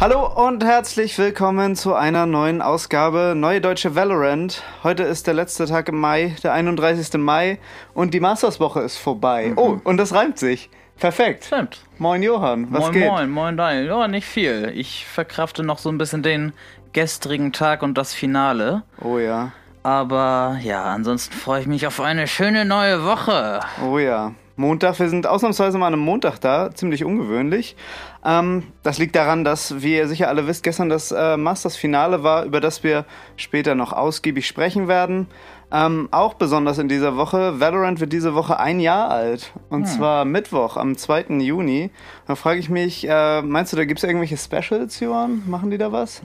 Hallo 0.00 0.46
und 0.46 0.64
herzlich 0.64 1.18
willkommen 1.18 1.76
zu 1.76 1.94
einer 1.94 2.24
neuen 2.24 2.62
Ausgabe 2.62 3.34
Neue 3.36 3.60
Deutsche 3.60 3.94
Valorant. 3.94 4.62
Heute 4.82 5.02
ist 5.02 5.26
der 5.26 5.34
letzte 5.34 5.66
Tag 5.66 5.88
im 5.88 6.00
Mai, 6.00 6.36
der 6.42 6.52
31. 6.52 7.14
Mai 7.14 7.58
und 7.94 8.14
die 8.14 8.20
Masterswoche 8.20 8.80
ist 8.80 8.96
vorbei. 8.96 9.48
Mhm. 9.48 9.58
Oh, 9.58 9.80
und 9.84 9.96
das 9.96 10.14
reimt 10.14 10.38
sich. 10.38 10.70
Perfekt. 10.98 11.44
Stimmt. 11.44 11.80
Moin 11.98 12.22
Johann, 12.22 12.66
was 12.70 12.80
moin, 12.84 12.92
geht? 12.92 13.06
moin, 13.08 13.30
moin, 13.30 13.56
Daniel. 13.56 13.86
Ja, 13.86 14.08
nicht 14.08 14.26
viel. 14.26 14.72
Ich 14.74 15.06
verkrafte 15.06 15.62
noch 15.62 15.78
so 15.78 15.88
ein 15.90 15.98
bisschen 15.98 16.22
den 16.22 16.52
gestrigen 16.92 17.52
Tag 17.52 17.82
und 17.82 17.96
das 17.96 18.12
Finale. 18.14 18.82
Oh 19.02 19.18
ja, 19.18 19.52
Aber 19.82 20.58
ja, 20.62 20.84
ansonsten 20.84 21.34
freue 21.34 21.60
ich 21.60 21.66
mich 21.66 21.86
auf 21.86 22.00
eine 22.00 22.26
schöne 22.26 22.64
neue 22.64 23.04
Woche. 23.04 23.60
oh 23.84 23.98
ja. 23.98 24.32
Montag, 24.56 24.98
wir 24.98 25.08
sind 25.08 25.24
ausnahmsweise 25.24 25.78
mal 25.78 25.86
an 25.86 25.92
einem 25.92 26.02
Montag 26.02 26.40
da, 26.40 26.74
ziemlich 26.74 27.04
ungewöhnlich. 27.04 27.76
Ähm, 28.24 28.64
das 28.82 28.98
liegt 28.98 29.14
daran, 29.14 29.44
dass, 29.44 29.82
wie 29.82 29.94
ihr 29.94 30.08
sicher 30.08 30.26
alle 30.26 30.48
wisst, 30.48 30.64
gestern 30.64 30.88
das 30.88 31.12
äh, 31.12 31.36
Masters-Finale 31.36 32.24
war, 32.24 32.44
über 32.44 32.60
das 32.60 32.82
wir 32.82 33.04
später 33.36 33.76
noch 33.76 33.92
ausgiebig 33.92 34.48
sprechen 34.48 34.88
werden. 34.88 35.28
Ähm, 35.70 36.08
auch 36.12 36.34
besonders 36.34 36.78
in 36.78 36.88
dieser 36.88 37.16
Woche, 37.16 37.60
Valorant 37.60 38.00
wird 38.00 38.12
diese 38.12 38.34
Woche 38.34 38.58
ein 38.58 38.80
Jahr 38.80 39.10
alt. 39.10 39.52
Und 39.68 39.86
zwar 39.86 40.24
Mittwoch, 40.24 40.76
am 40.76 40.96
2. 40.96 41.40
Juni. 41.40 41.90
Da 42.26 42.36
frage 42.36 42.58
ich 42.58 42.70
mich, 42.70 43.06
äh, 43.06 43.42
meinst 43.42 43.72
du, 43.72 43.76
da 43.76 43.84
gibt 43.84 43.98
es 43.98 44.04
irgendwelche 44.04 44.38
Specials, 44.38 44.98
Johann? 45.00 45.42
Machen 45.46 45.70
die 45.70 45.78
da 45.78 45.92
was? 45.92 46.22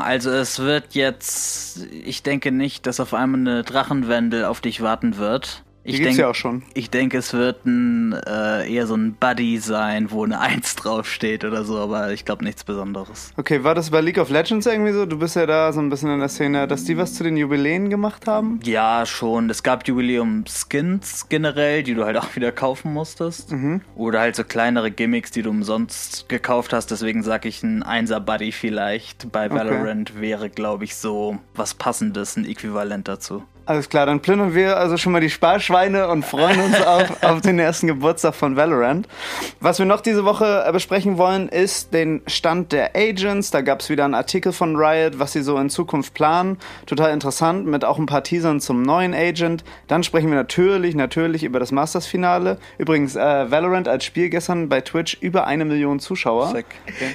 Also 0.00 0.30
es 0.30 0.58
wird 0.60 0.94
jetzt, 0.94 1.86
ich 1.92 2.22
denke 2.22 2.50
nicht, 2.50 2.86
dass 2.86 2.98
auf 3.00 3.12
einmal 3.12 3.40
eine 3.40 3.62
Drachenwendel 3.62 4.46
auf 4.46 4.60
dich 4.60 4.80
warten 4.80 5.18
wird. 5.18 5.64
Ich 5.84 5.92
gibt's 5.94 6.08
denk- 6.08 6.18
ja 6.18 6.28
auch 6.28 6.34
schon. 6.34 6.62
Ich 6.74 6.90
denke, 6.90 7.16
es 7.18 7.32
wird 7.32 7.64
ein, 7.64 8.12
äh, 8.12 8.70
eher 8.70 8.86
so 8.86 8.94
ein 8.94 9.14
Buddy 9.14 9.58
sein, 9.58 10.10
wo 10.10 10.22
eine 10.24 10.38
Eins 10.38 10.76
draufsteht 10.76 11.44
oder 11.44 11.64
so, 11.64 11.78
aber 11.78 12.12
ich 12.12 12.24
glaube 12.26 12.44
nichts 12.44 12.62
Besonderes. 12.64 13.32
Okay, 13.38 13.64
war 13.64 13.74
das 13.74 13.90
bei 13.90 14.00
League 14.02 14.18
of 14.18 14.28
Legends 14.28 14.66
irgendwie 14.66 14.92
so? 14.92 15.06
Du 15.06 15.18
bist 15.18 15.36
ja 15.36 15.46
da 15.46 15.72
so 15.72 15.80
ein 15.80 15.88
bisschen 15.88 16.10
in 16.12 16.18
der 16.20 16.28
Szene, 16.28 16.68
dass 16.68 16.84
die 16.84 16.98
was 16.98 17.14
zu 17.14 17.24
den 17.24 17.36
Jubiläen 17.38 17.88
gemacht 17.88 18.26
haben? 18.26 18.60
Ja, 18.64 19.06
schon. 19.06 19.48
Es 19.48 19.62
gab 19.62 19.86
Jubiläum-Skins 20.42 21.28
generell, 21.28 21.82
die 21.82 21.94
du 21.94 22.04
halt 22.04 22.16
auch 22.16 22.34
wieder 22.36 22.52
kaufen 22.52 22.92
musstest. 22.92 23.54
Oder 23.96 24.20
halt 24.20 24.36
so 24.36 24.44
kleinere 24.44 24.90
Gimmicks, 24.90 25.30
die 25.30 25.42
du 25.42 25.50
umsonst 25.50 26.28
gekauft 26.28 26.72
hast. 26.72 26.90
Deswegen 26.90 27.22
sag 27.22 27.44
ich, 27.46 27.62
ein 27.62 27.82
1er 27.82 28.20
Buddy 28.20 28.52
vielleicht 28.52 29.30
bei 29.32 29.50
Valorant 29.50 30.20
wäre, 30.20 30.50
glaube 30.50 30.84
ich, 30.84 30.96
so 30.96 31.38
was 31.54 31.74
Passendes, 31.74 32.36
ein 32.36 32.44
Äquivalent 32.44 33.08
dazu. 33.08 33.42
Alles 33.68 33.90
klar, 33.90 34.06
dann 34.06 34.20
plündern 34.20 34.54
wir 34.54 34.78
also 34.78 34.96
schon 34.96 35.12
mal 35.12 35.20
die 35.20 35.28
Sparschweine 35.28 36.08
und 36.08 36.24
freuen 36.24 36.58
uns 36.58 36.80
auf, 36.86 37.22
auf 37.22 37.40
den 37.42 37.58
ersten 37.58 37.86
Geburtstag 37.86 38.34
von 38.34 38.56
Valorant. 38.56 39.06
Was 39.60 39.78
wir 39.78 39.84
noch 39.84 40.00
diese 40.00 40.24
Woche 40.24 40.64
äh, 40.66 40.72
besprechen 40.72 41.18
wollen, 41.18 41.50
ist 41.50 41.92
den 41.92 42.22
Stand 42.26 42.72
der 42.72 42.96
Agents. 42.96 43.50
Da 43.50 43.60
gab 43.60 43.80
es 43.80 43.90
wieder 43.90 44.06
einen 44.06 44.14
Artikel 44.14 44.52
von 44.52 44.74
Riot, 44.74 45.18
was 45.18 45.34
sie 45.34 45.42
so 45.42 45.58
in 45.58 45.68
Zukunft 45.68 46.14
planen. 46.14 46.56
Total 46.86 47.12
interessant, 47.12 47.66
mit 47.66 47.84
auch 47.84 47.98
ein 47.98 48.06
paar 48.06 48.24
Teasern 48.24 48.60
zum 48.60 48.80
neuen 48.80 49.12
Agent. 49.12 49.64
Dann 49.86 50.02
sprechen 50.02 50.30
wir 50.30 50.36
natürlich, 50.36 50.94
natürlich 50.94 51.44
über 51.44 51.60
das 51.60 51.70
Masters-Finale. 51.70 52.56
Übrigens, 52.78 53.16
äh, 53.16 53.50
Valorant 53.50 53.86
als 53.86 54.06
Spiel 54.06 54.30
gestern 54.30 54.70
bei 54.70 54.80
Twitch 54.80 55.18
über 55.20 55.46
eine 55.46 55.66
Million 55.66 56.00
Zuschauer. 56.00 56.52
Sick. 56.52 56.64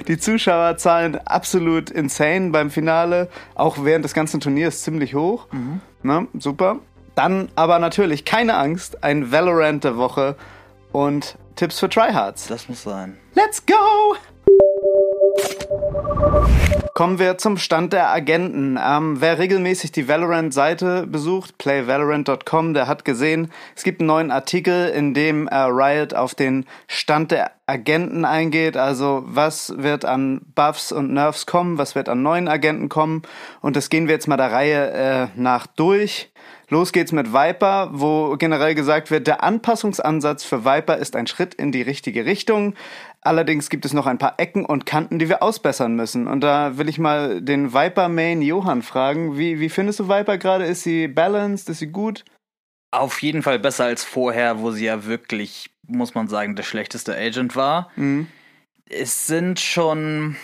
Die 0.06 0.18
Zuschauerzahlen 0.18 1.16
absolut 1.26 1.90
insane 1.90 2.50
beim 2.50 2.70
Finale. 2.70 3.28
Auch 3.56 3.78
während 3.82 4.04
des 4.04 4.14
ganzen 4.14 4.38
Turniers 4.38 4.82
ziemlich 4.82 5.16
hoch. 5.16 5.48
Ne? 6.04 6.28
Super. 6.38 6.80
Dann 7.14 7.48
aber 7.54 7.78
natürlich 7.78 8.24
keine 8.24 8.56
Angst, 8.56 9.02
ein 9.02 9.32
Valorant 9.32 9.84
der 9.84 9.96
Woche 9.96 10.36
und 10.92 11.36
Tipps 11.56 11.80
für 11.80 11.88
Tryhards. 11.88 12.48
Das 12.48 12.68
muss 12.68 12.82
sein. 12.82 13.16
Let's 13.34 13.64
go! 13.64 13.74
Kommen 16.94 17.18
wir 17.18 17.38
zum 17.38 17.56
Stand 17.56 17.92
der 17.92 18.12
Agenten. 18.12 18.78
Ähm, 18.80 19.20
wer 19.20 19.40
regelmäßig 19.40 19.90
die 19.90 20.06
Valorant-Seite 20.06 21.08
besucht, 21.08 21.58
playvalorant.com, 21.58 22.72
der 22.72 22.86
hat 22.86 23.04
gesehen, 23.04 23.50
es 23.74 23.82
gibt 23.82 24.00
einen 24.00 24.06
neuen 24.06 24.30
Artikel, 24.30 24.90
in 24.90 25.12
dem 25.12 25.48
äh, 25.48 25.56
Riot 25.56 26.14
auf 26.14 26.36
den 26.36 26.66
Stand 26.86 27.32
der 27.32 27.50
Agenten 27.66 28.24
eingeht. 28.24 28.76
Also 28.76 29.24
was 29.26 29.74
wird 29.76 30.04
an 30.04 30.42
Buffs 30.54 30.92
und 30.92 31.12
Nerfs 31.12 31.46
kommen, 31.46 31.78
was 31.78 31.96
wird 31.96 32.08
an 32.08 32.22
neuen 32.22 32.46
Agenten 32.46 32.88
kommen. 32.88 33.22
Und 33.60 33.74
das 33.74 33.90
gehen 33.90 34.06
wir 34.06 34.14
jetzt 34.14 34.28
mal 34.28 34.36
der 34.36 34.52
Reihe 34.52 34.90
äh, 34.92 35.26
nach 35.34 35.66
durch. 35.66 36.30
Los 36.68 36.92
geht's 36.92 37.12
mit 37.12 37.32
Viper, 37.32 37.90
wo 37.92 38.36
generell 38.38 38.74
gesagt 38.74 39.10
wird, 39.10 39.26
der 39.26 39.42
Anpassungsansatz 39.42 40.44
für 40.44 40.64
Viper 40.64 40.96
ist 40.96 41.14
ein 41.14 41.26
Schritt 41.26 41.54
in 41.54 41.72
die 41.72 41.82
richtige 41.82 42.24
Richtung. 42.24 42.74
Allerdings 43.24 43.70
gibt 43.70 43.86
es 43.86 43.94
noch 43.94 44.06
ein 44.06 44.18
paar 44.18 44.34
Ecken 44.36 44.66
und 44.66 44.84
Kanten, 44.84 45.18
die 45.18 45.30
wir 45.30 45.42
ausbessern 45.42 45.96
müssen. 45.96 46.26
Und 46.26 46.42
da 46.42 46.76
will 46.76 46.90
ich 46.90 46.98
mal 46.98 47.40
den 47.40 47.72
Viper-Main 47.72 48.42
Johann 48.42 48.82
fragen. 48.82 49.38
Wie, 49.38 49.60
wie 49.60 49.70
findest 49.70 49.98
du 49.98 50.08
Viper 50.08 50.36
gerade? 50.36 50.66
Ist 50.66 50.82
sie 50.82 51.08
balanced? 51.08 51.70
Ist 51.70 51.78
sie 51.78 51.86
gut? 51.86 52.26
Auf 52.90 53.22
jeden 53.22 53.42
Fall 53.42 53.58
besser 53.58 53.86
als 53.86 54.04
vorher, 54.04 54.60
wo 54.60 54.72
sie 54.72 54.84
ja 54.84 55.06
wirklich, 55.06 55.70
muss 55.88 56.14
man 56.14 56.28
sagen, 56.28 56.54
der 56.54 56.64
schlechteste 56.64 57.16
Agent 57.16 57.56
war. 57.56 57.90
Es 58.90 59.26
sind 59.26 59.58
schon, 59.58 60.36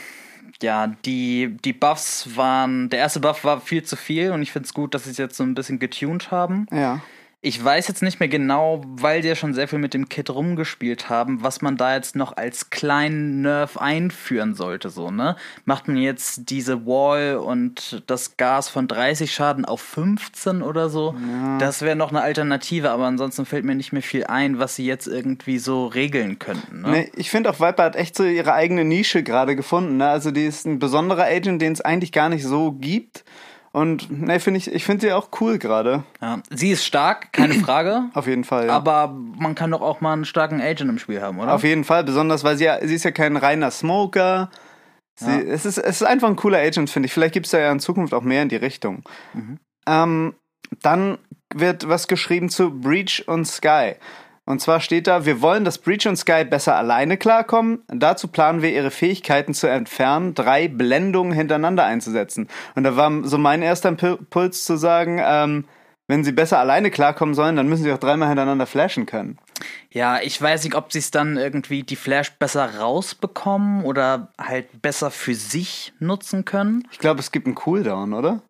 ja, 0.62 0.86
die, 1.04 1.58
die 1.62 1.74
Buffs 1.74 2.34
waren, 2.34 2.88
der 2.88 3.00
erste 3.00 3.20
Buff 3.20 3.44
war 3.44 3.60
viel 3.60 3.82
zu 3.82 3.94
viel 3.94 4.32
und 4.32 4.40
ich 4.40 4.52
finde 4.52 4.66
es 4.66 4.74
gut, 4.74 4.94
dass 4.94 5.04
sie 5.04 5.10
es 5.10 5.18
jetzt 5.18 5.36
so 5.36 5.44
ein 5.44 5.54
bisschen 5.54 5.78
getuned 5.78 6.30
haben. 6.30 6.66
Ja. 6.72 7.02
Ich 7.42 7.64
weiß 7.64 7.88
jetzt 7.88 8.02
nicht 8.02 8.20
mehr 8.20 8.28
genau, 8.28 8.82
weil 8.84 9.22
die 9.22 9.28
ja 9.28 9.34
schon 9.34 9.54
sehr 9.54 9.66
viel 9.66 9.78
mit 9.78 9.94
dem 9.94 10.10
Kit 10.10 10.28
rumgespielt 10.28 11.08
haben, 11.08 11.42
was 11.42 11.62
man 11.62 11.78
da 11.78 11.94
jetzt 11.94 12.14
noch 12.14 12.36
als 12.36 12.68
kleinen 12.68 13.40
Nerf 13.40 13.78
einführen 13.78 14.54
sollte, 14.54 14.90
so, 14.90 15.10
ne? 15.10 15.36
Macht 15.64 15.88
man 15.88 15.96
jetzt 15.96 16.50
diese 16.50 16.84
Wall 16.84 17.36
und 17.36 18.02
das 18.08 18.36
Gas 18.36 18.68
von 18.68 18.88
30 18.88 19.32
Schaden 19.32 19.64
auf 19.64 19.80
15 19.80 20.60
oder 20.60 20.90
so? 20.90 21.14
Das 21.58 21.80
wäre 21.80 21.96
noch 21.96 22.10
eine 22.10 22.20
Alternative, 22.20 22.90
aber 22.90 23.06
ansonsten 23.06 23.46
fällt 23.46 23.64
mir 23.64 23.74
nicht 23.74 23.94
mehr 23.94 24.02
viel 24.02 24.24
ein, 24.24 24.58
was 24.58 24.76
sie 24.76 24.84
jetzt 24.84 25.06
irgendwie 25.06 25.58
so 25.58 25.86
regeln 25.86 26.38
könnten, 26.38 26.82
ne? 26.82 26.90
Nee, 26.90 27.12
ich 27.16 27.30
finde 27.30 27.48
auch 27.48 27.58
Viper 27.58 27.84
hat 27.84 27.96
echt 27.96 28.16
so 28.16 28.24
ihre 28.24 28.52
eigene 28.52 28.84
Nische 28.84 29.22
gerade 29.22 29.56
gefunden. 29.56 29.96
Ne? 29.96 30.08
Also 30.08 30.30
die 30.30 30.44
ist 30.44 30.66
ein 30.66 30.78
besonderer 30.78 31.24
Agent, 31.24 31.62
den 31.62 31.72
es 31.72 31.80
eigentlich 31.80 32.12
gar 32.12 32.28
nicht 32.28 32.44
so 32.44 32.72
gibt. 32.72 33.24
Und 33.72 34.10
ne, 34.10 34.40
finde 34.40 34.58
ich, 34.58 34.72
ich 34.72 34.84
finde 34.84 35.06
sie 35.06 35.12
auch 35.12 35.28
cool 35.40 35.58
gerade. 35.58 36.02
Ja. 36.20 36.40
Sie 36.50 36.70
ist 36.70 36.84
stark, 36.84 37.32
keine 37.32 37.54
Frage. 37.64 38.04
Auf 38.14 38.26
jeden 38.26 38.44
Fall. 38.44 38.66
Ja. 38.66 38.72
Aber 38.72 39.14
man 39.38 39.54
kann 39.54 39.70
doch 39.70 39.80
auch 39.80 40.00
mal 40.00 40.12
einen 40.12 40.24
starken 40.24 40.60
Agent 40.60 40.90
im 40.90 40.98
Spiel 40.98 41.22
haben, 41.22 41.38
oder? 41.38 41.54
Auf 41.54 41.62
jeden 41.62 41.84
Fall, 41.84 42.02
besonders 42.04 42.42
weil 42.42 42.56
sie 42.56 42.64
ja, 42.64 42.84
sie 42.84 42.94
ist 42.94 43.04
ja 43.04 43.12
kein 43.12 43.36
reiner 43.36 43.70
Smoker. 43.70 44.50
Sie, 45.14 45.30
es, 45.30 45.66
ist, 45.66 45.76
es 45.76 46.00
ist 46.00 46.06
einfach 46.06 46.28
ein 46.28 46.36
cooler 46.36 46.58
Agent, 46.58 46.88
finde 46.88 47.06
ich. 47.06 47.12
Vielleicht 47.12 47.34
gibt 47.34 47.46
es 47.46 47.52
da 47.52 47.58
ja 47.58 47.70
in 47.70 47.78
Zukunft 47.78 48.14
auch 48.14 48.22
mehr 48.22 48.42
in 48.42 48.48
die 48.48 48.56
Richtung. 48.56 49.02
Ähm, 49.86 50.34
dann 50.82 51.18
wird 51.54 51.88
was 51.88 52.08
geschrieben 52.08 52.48
zu 52.48 52.70
Breach 52.70 53.24
und 53.26 53.44
Sky. 53.44 53.96
Und 54.50 54.60
zwar 54.60 54.80
steht 54.80 55.06
da, 55.06 55.24
wir 55.24 55.40
wollen, 55.42 55.64
dass 55.64 55.78
Breach 55.78 56.08
und 56.08 56.16
Sky 56.16 56.44
besser 56.44 56.74
alleine 56.74 57.16
klarkommen. 57.16 57.84
Dazu 57.86 58.26
planen 58.26 58.62
wir, 58.62 58.72
ihre 58.72 58.90
Fähigkeiten 58.90 59.54
zu 59.54 59.68
entfernen, 59.68 60.34
drei 60.34 60.66
Blendungen 60.66 61.32
hintereinander 61.32 61.84
einzusetzen. 61.84 62.48
Und 62.74 62.82
da 62.82 62.96
war 62.96 63.12
so 63.22 63.38
mein 63.38 63.62
erster 63.62 63.90
Impuls 63.90 64.64
zu 64.64 64.76
sagen, 64.76 65.20
ähm, 65.24 65.66
wenn 66.08 66.24
sie 66.24 66.32
besser 66.32 66.58
alleine 66.58 66.90
klarkommen 66.90 67.36
sollen, 67.36 67.54
dann 67.54 67.68
müssen 67.68 67.84
sie 67.84 67.92
auch 67.92 67.98
dreimal 67.98 68.26
hintereinander 68.26 68.66
flashen 68.66 69.06
können. 69.06 69.38
Ja, 69.92 70.20
ich 70.20 70.42
weiß 70.42 70.64
nicht, 70.64 70.74
ob 70.74 70.92
sie 70.92 70.98
es 70.98 71.12
dann 71.12 71.36
irgendwie 71.36 71.84
die 71.84 71.94
Flash 71.94 72.32
besser 72.32 72.78
rausbekommen 72.80 73.84
oder 73.84 74.32
halt 74.36 74.82
besser 74.82 75.12
für 75.12 75.36
sich 75.36 75.92
nutzen 76.00 76.44
können. 76.44 76.88
Ich 76.90 76.98
glaube, 76.98 77.20
es 77.20 77.30
gibt 77.30 77.46
einen 77.46 77.54
Cooldown, 77.54 78.14
oder? 78.14 78.42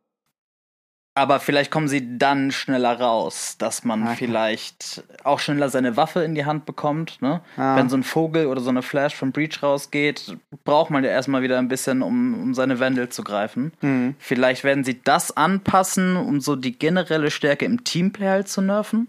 Aber 1.14 1.40
vielleicht 1.40 1.70
kommen 1.72 1.88
sie 1.88 2.18
dann 2.18 2.52
schneller 2.52 2.98
raus, 3.00 3.56
dass 3.58 3.84
man 3.84 4.04
Okay. 4.04 4.14
vielleicht 4.16 5.02
auch 5.24 5.40
schneller 5.40 5.68
seine 5.68 5.96
Waffe 5.96 6.22
in 6.22 6.34
die 6.36 6.44
Hand 6.44 6.66
bekommt. 6.66 7.20
Ne? 7.20 7.40
Ah. 7.56 7.76
Wenn 7.76 7.88
so 7.88 7.96
ein 7.96 8.04
Vogel 8.04 8.46
oder 8.46 8.60
so 8.60 8.70
eine 8.70 8.80
Flash 8.82 9.16
von 9.16 9.32
Breach 9.32 9.60
rausgeht, 9.62 10.36
braucht 10.64 10.90
man 10.90 11.02
ja 11.02 11.10
erstmal 11.10 11.42
wieder 11.42 11.58
ein 11.58 11.68
bisschen, 11.68 12.02
um, 12.02 12.34
um 12.40 12.54
seine 12.54 12.78
Wendel 12.78 13.08
zu 13.08 13.24
greifen. 13.24 13.72
Mhm. 13.80 14.14
Vielleicht 14.18 14.62
werden 14.62 14.84
sie 14.84 15.02
das 15.02 15.36
anpassen, 15.36 16.16
um 16.16 16.40
so 16.40 16.54
die 16.54 16.78
generelle 16.78 17.30
Stärke 17.32 17.64
im 17.64 17.82
Teamplay 17.82 18.28
halt 18.28 18.48
zu 18.48 18.60
nerven 18.62 19.08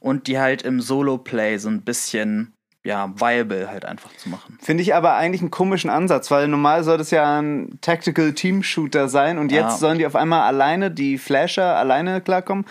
und 0.00 0.26
die 0.26 0.38
halt 0.40 0.62
im 0.62 0.80
Solo-Play 0.80 1.58
so 1.58 1.68
ein 1.68 1.82
bisschen, 1.82 2.52
ja, 2.86 3.12
viable 3.16 3.68
halt 3.68 3.84
einfach 3.84 4.10
zu 4.16 4.28
machen. 4.28 4.58
Finde 4.62 4.82
ich 4.82 4.94
aber 4.94 5.14
eigentlich 5.16 5.40
einen 5.42 5.50
komischen 5.50 5.90
Ansatz, 5.90 6.30
weil 6.30 6.48
normal 6.48 6.84
soll 6.84 6.98
das 6.98 7.10
ja 7.10 7.40
ein 7.40 7.78
Tactical 7.80 8.32
Team 8.32 8.62
Shooter 8.62 9.08
sein 9.08 9.38
und 9.38 9.50
Ja. 9.52 9.62
jetzt 9.68 9.80
sollen 9.80 9.98
die 9.98 10.06
auf 10.06 10.14
einmal 10.16 10.42
alleine, 10.42 10.90
die 10.90 11.18
Flasher 11.18 11.76
alleine 11.76 12.20
klarkommen. 12.20 12.64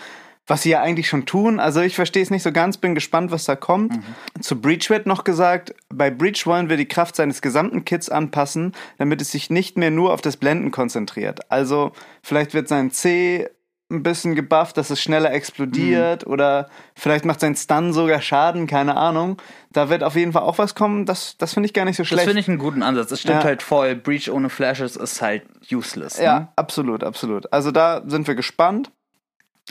was 0.48 0.62
sie 0.62 0.70
ja 0.70 0.80
eigentlich 0.80 1.08
schon 1.08 1.26
tun. 1.26 1.58
Also 1.58 1.80
ich 1.80 1.96
verstehe 1.96 2.22
es 2.22 2.30
nicht 2.30 2.44
so 2.44 2.52
ganz, 2.52 2.76
bin 2.76 2.94
gespannt, 2.94 3.32
was 3.32 3.46
da 3.46 3.56
kommt. 3.56 3.96
Mhm. 3.96 4.42
Zu 4.42 4.60
Breach 4.60 4.88
wird 4.90 5.04
noch 5.04 5.24
gesagt, 5.24 5.74
bei 5.88 6.08
Breach 6.08 6.46
wollen 6.46 6.68
wir 6.68 6.76
die 6.76 6.86
Kraft 6.86 7.16
seines 7.16 7.42
gesamten 7.42 7.84
Kits 7.84 8.08
anpassen, 8.08 8.70
damit 8.98 9.20
es 9.20 9.32
sich 9.32 9.50
nicht 9.50 9.76
mehr 9.76 9.90
nur 9.90 10.12
auf 10.12 10.20
das 10.20 10.36
Blenden 10.36 10.70
konzentriert. 10.70 11.40
Also 11.50 11.90
vielleicht 12.22 12.54
wird 12.54 12.68
sein 12.68 12.92
C 12.92 13.48
ein 13.90 14.02
bisschen 14.02 14.34
gebufft, 14.34 14.76
dass 14.76 14.90
es 14.90 15.00
schneller 15.00 15.32
explodiert 15.32 16.26
mhm. 16.26 16.32
oder 16.32 16.68
vielleicht 16.96 17.24
macht 17.24 17.40
sein 17.40 17.54
Stun 17.54 17.92
sogar 17.92 18.20
Schaden, 18.20 18.66
keine 18.66 18.96
Ahnung. 18.96 19.40
Da 19.70 19.88
wird 19.88 20.02
auf 20.02 20.16
jeden 20.16 20.32
Fall 20.32 20.42
auch 20.42 20.58
was 20.58 20.74
kommen, 20.74 21.06
das, 21.06 21.36
das 21.36 21.54
finde 21.54 21.68
ich 21.68 21.72
gar 21.72 21.84
nicht 21.84 21.96
so 21.96 22.04
schlecht. 22.04 22.22
Das 22.22 22.26
finde 22.26 22.40
ich 22.40 22.48
einen 22.48 22.58
guten 22.58 22.82
Ansatz. 22.82 23.12
Es 23.12 23.20
stimmt 23.20 23.42
ja. 23.42 23.44
halt 23.44 23.62
voll, 23.62 23.94
Breach 23.94 24.30
ohne 24.30 24.50
Flashes 24.50 24.96
ist 24.96 25.22
halt 25.22 25.44
useless. 25.70 26.18
Ne? 26.18 26.24
Ja, 26.24 26.52
absolut, 26.56 27.04
absolut. 27.04 27.52
Also 27.52 27.70
da 27.70 28.02
sind 28.06 28.26
wir 28.26 28.34
gespannt. 28.34 28.90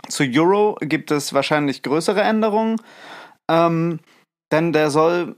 Zu 0.07 0.23
Euro 0.23 0.77
gibt 0.81 1.11
es 1.11 1.33
wahrscheinlich 1.33 1.81
größere 1.81 2.21
Änderungen, 2.21 2.77
ähm, 3.49 3.99
denn 4.51 4.71
der 4.71 4.91
soll 4.91 5.35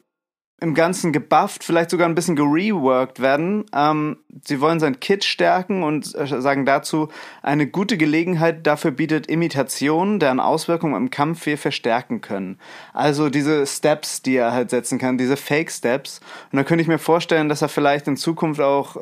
im 0.59 0.73
Ganzen 0.73 1.13
gebufft, 1.13 1.63
vielleicht 1.63 1.91
sogar 1.91 2.09
ein 2.09 2.15
bisschen 2.15 2.35
gereworked 2.35 3.19
werden. 3.19 3.65
Ähm, 3.75 4.17
sie 4.43 4.59
wollen 4.59 4.79
sein 4.79 4.99
Kit 4.99 5.23
stärken 5.23 5.83
und 5.83 6.15
äh, 6.15 6.41
sagen 6.41 6.65
dazu, 6.65 7.09
eine 7.43 7.67
gute 7.67 7.95
Gelegenheit 7.95 8.65
dafür 8.65 8.89
bietet 8.89 9.27
Imitation, 9.27 10.19
deren 10.19 10.39
Auswirkungen 10.39 10.95
im 10.95 11.11
Kampf 11.11 11.45
wir 11.45 11.59
verstärken 11.59 12.21
können. 12.21 12.57
Also 12.91 13.29
diese 13.29 13.67
Steps, 13.67 14.23
die 14.23 14.35
er 14.35 14.51
halt 14.51 14.71
setzen 14.71 14.97
kann, 14.97 15.19
diese 15.19 15.37
Fake 15.37 15.71
Steps. 15.71 16.21
Und 16.51 16.57
da 16.57 16.63
könnte 16.63 16.81
ich 16.81 16.87
mir 16.87 16.97
vorstellen, 16.99 17.49
dass 17.49 17.61
er 17.61 17.69
vielleicht 17.69 18.07
in 18.07 18.17
Zukunft 18.17 18.59
auch 18.59 18.97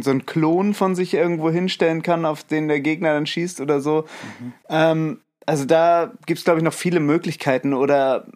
so 0.00 0.10
einen 0.10 0.26
Klon 0.26 0.74
von 0.74 0.96
sich 0.96 1.14
irgendwo 1.14 1.48
hinstellen 1.50 2.02
kann, 2.02 2.24
auf 2.24 2.42
den 2.42 2.66
der 2.66 2.80
Gegner 2.80 3.12
dann 3.12 3.26
schießt 3.26 3.60
oder 3.60 3.80
so. 3.80 4.04
Mhm. 4.40 4.52
Ähm, 4.68 5.18
also 5.46 5.64
da 5.64 6.12
gibt's 6.26 6.44
glaube 6.44 6.58
ich, 6.58 6.64
noch 6.64 6.74
viele 6.74 7.00
Möglichkeiten 7.00 7.72
oder 7.72 8.26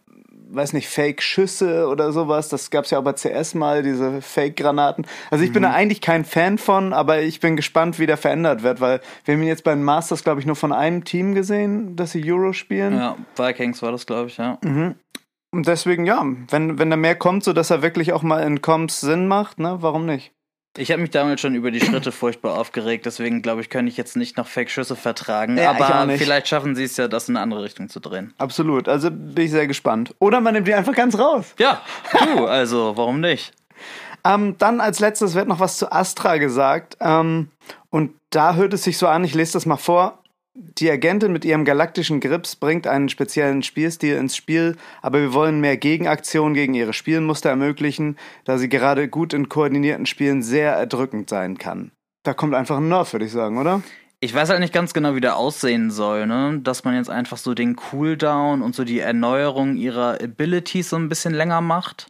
weiß 0.55 0.73
nicht, 0.73 0.89
Fake-Schüsse 0.89 1.89
oder 1.89 2.13
sowas. 2.13 2.49
Das 2.49 2.71
gab 2.71 2.85
es 2.85 2.91
ja 2.91 2.99
auch 2.99 3.05
bei 3.05 3.13
CS 3.13 3.55
mal, 3.55 3.83
diese 3.83 4.21
Fake-Granaten. 4.23 5.07
Also 5.31 5.45
ich 5.45 5.51
mhm. 5.51 5.55
bin 5.55 5.63
da 5.63 5.69
mhm. 5.71 5.75
eigentlich 5.75 6.01
kein 6.01 6.25
Fan 6.25 6.59
von, 6.59 6.93
aber 6.93 7.23
ich 7.23 7.41
bin 7.41 7.57
gespannt, 7.57 7.99
wie 7.99 8.07
der 8.07 8.17
verändert 8.17 8.63
wird, 8.63 8.81
weil 8.81 9.01
wir 9.25 9.35
haben 9.35 9.43
ihn 9.43 9.49
jetzt 9.49 9.65
bei 9.65 9.75
den 9.75 9.83
Masters, 9.83 10.25
glaube 10.25 10.41
ich, 10.41 10.47
nur 10.47 10.57
von 10.57 10.73
einem 10.73 11.05
Team 11.05 11.35
gesehen, 11.35 11.97
dass 11.97 12.13
sie 12.13 12.33
Euro 12.33 12.53
spielen. 12.53 12.95
Ja, 12.95 13.17
Vikings 13.37 13.83
war 13.83 13.93
das, 13.93 14.07
glaube 14.07 14.29
ich, 14.29 14.37
ja. 14.37 14.59
Mhm. 14.63 14.95
Und 15.55 15.67
deswegen, 15.67 16.07
ja, 16.07 16.25
wenn, 16.51 16.79
wenn 16.79 16.91
da 16.91 16.97
mehr 16.97 17.15
kommt, 17.15 17.45
so 17.45 17.53
dass 17.53 17.71
er 17.71 17.83
wirklich 17.83 18.13
auch 18.13 18.23
mal 18.23 18.43
in 18.43 18.63
Comps 18.63 19.01
Sinn 19.01 19.29
macht, 19.29 19.59
ne, 19.59 19.79
warum 19.81 20.07
nicht? 20.07 20.33
Ich 20.79 20.91
habe 20.91 21.03
mich 21.03 21.11
damals 21.11 21.41
schon 21.41 21.55
über 21.55 21.71
die 21.71 21.81
Schritte 21.81 22.13
furchtbar 22.13 22.59
aufgeregt, 22.59 23.05
deswegen 23.05 23.43
glaube 23.43 23.61
ich, 23.61 23.69
könnte 23.69 23.91
ich 23.91 23.99
jetzt 23.99 24.17
nicht 24.17 24.37
noch 24.39 24.47
Fake-Schüsse 24.47 24.97
vertragen. 24.97 25.59
Ja, 25.59 25.71
aber 25.71 26.17
vielleicht 26.17 26.49
schaffen 26.49 26.75
sie 26.75 26.85
es 26.85 26.97
ja, 26.97 27.09
das 27.09 27.29
in 27.29 27.37
eine 27.37 27.43
andere 27.43 27.63
Richtung 27.63 27.89
zu 27.91 28.01
drehen. 28.01 28.33
Absolut, 28.39 28.89
also 28.89 29.11
bin 29.11 29.45
ich 29.45 29.51
sehr 29.51 29.67
gespannt. 29.67 30.15
Oder 30.19 30.41
man 30.41 30.55
nimmt 30.55 30.67
die 30.67 30.75
einfach 30.75 30.95
ganz 30.95 31.19
raus. 31.19 31.55
Ja, 31.59 31.83
du, 32.37 32.47
also 32.47 32.97
warum 32.97 33.21
nicht? 33.21 33.53
ähm, 34.25 34.57
dann 34.59 34.81
als 34.81 35.01
letztes 35.01 35.35
wird 35.35 35.49
noch 35.49 35.61
was 35.61 35.79
zu 35.79 35.93
Astra 35.93 36.39
gesagt. 36.39 36.97
Ähm, 37.01 37.51
und 37.91 38.13
da 38.31 38.55
hört 38.55 38.73
es 38.73 38.85
sich 38.85 38.97
so 38.97 39.09
an, 39.09 39.25
ich 39.25 39.35
lese 39.35 39.53
das 39.55 39.67
mal 39.67 39.77
vor. 39.77 40.22
Die 40.55 40.91
Agentin 40.91 41.33
mit 41.33 41.47
ihrem 41.47 41.65
galaktischen 41.65 42.21
Grips 42.21 42.57
bringt 42.57 42.87
einen 42.87 43.09
speziellen 43.09 43.63
Spielstil 43.63 44.17
ins 44.17 44.37
Spiel, 44.37 44.77
aber 45.01 45.21
wir 45.21 45.33
wollen 45.33 45.61
mehr 45.61 45.79
Gegenaktionen 45.79 46.53
gegen 46.53 46.75
ihre 46.75 46.93
Spielmuster 46.93 47.49
ermöglichen, 47.49 48.19
da 48.45 48.59
sie 48.59 48.69
gerade 48.69 49.09
gut 49.09 49.33
in 49.33 49.49
koordinierten 49.49 50.05
Spielen 50.05 50.43
sehr 50.43 50.73
erdrückend 50.73 51.31
sein 51.31 51.57
kann. 51.57 51.91
Da 52.23 52.35
kommt 52.35 52.55
einfach 52.55 52.77
ein 52.77 52.89
Nerf, 52.89 53.15
würde 53.15 53.25
ich 53.25 53.33
sagen, 53.33 53.57
oder? 53.57 53.83
Ich 54.21 54.35
weiß 54.35 54.51
halt 54.51 54.61
nicht 54.61 54.75
ganz 54.75 54.93
genau, 54.93 55.15
wie 55.15 55.23
der 55.23 55.37
aussehen 55.37 55.91
soll, 55.91 56.27
ne? 56.27 56.61
Dass 56.63 56.85
man 56.85 56.95
jetzt 56.95 57.11
einfach 57.11 57.39
so 57.39 57.55
den 57.55 57.75
Cooldown 57.75 58.61
und 58.61 58.75
so 58.75 58.85
die 58.85 59.01
Erneuerung 59.01 59.77
ihrer 59.77 60.23
Abilities 60.23 60.91
so 60.91 60.97
ein 60.97 61.09
bisschen 61.09 61.33
länger 61.33 61.63
macht. 61.63 62.09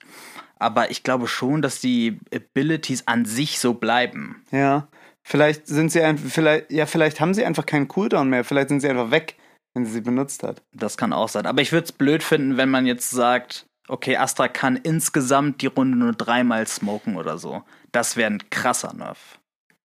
Aber 0.59 0.91
ich 0.91 1.05
glaube 1.05 1.29
schon, 1.29 1.63
dass 1.63 1.81
die 1.81 2.19
Abilities 2.35 3.07
an 3.07 3.25
sich 3.25 3.61
so 3.61 3.75
bleiben. 3.75 4.43
Ja. 4.51 4.89
Vielleicht 5.23 5.67
sind 5.67 5.91
sie 5.91 6.03
einfach, 6.03 6.29
vielleicht, 6.29 6.73
ja, 6.73 6.87
vielleicht 6.87 7.21
haben 7.21 7.35
sie 7.35 7.45
einfach 7.45 7.67
keinen 7.67 7.89
Cooldown 7.89 8.29
mehr. 8.29 8.45
Vielleicht 8.45 8.69
sind 8.69 8.81
sie 8.81 8.89
einfach 8.89 9.11
weg, 9.11 9.37
wenn 9.75 9.87
sie 9.87 9.93
sie 9.93 10.01
benutzt 10.01 10.43
hat. 10.43 10.63
Das 10.73 10.97
kann 10.97 11.13
auch 11.13 11.29
sein. 11.29 11.47
Aber 11.47 11.63
ich 11.63 11.73
würde 11.73 11.85
es 11.85 11.93
blöd 11.93 12.23
finden, 12.23 12.57
wenn 12.57 12.69
man 12.69 12.87
jetzt 12.87 13.11
sagt, 13.11 13.67
okay, 13.89 14.17
Astra 14.17 14.49
kann 14.49 14.77
insgesamt 14.77 15.63
die 15.63 15.67
Runde 15.67 15.97
nur 15.97 16.13
dreimal 16.13 16.67
smoken 16.67 17.17
oder 17.17 17.39
so. 17.39 17.63
Das 17.93 18.17
wäre 18.17 18.31
ein 18.31 18.51
krasser 18.51 18.93
Nerf. 18.95 19.39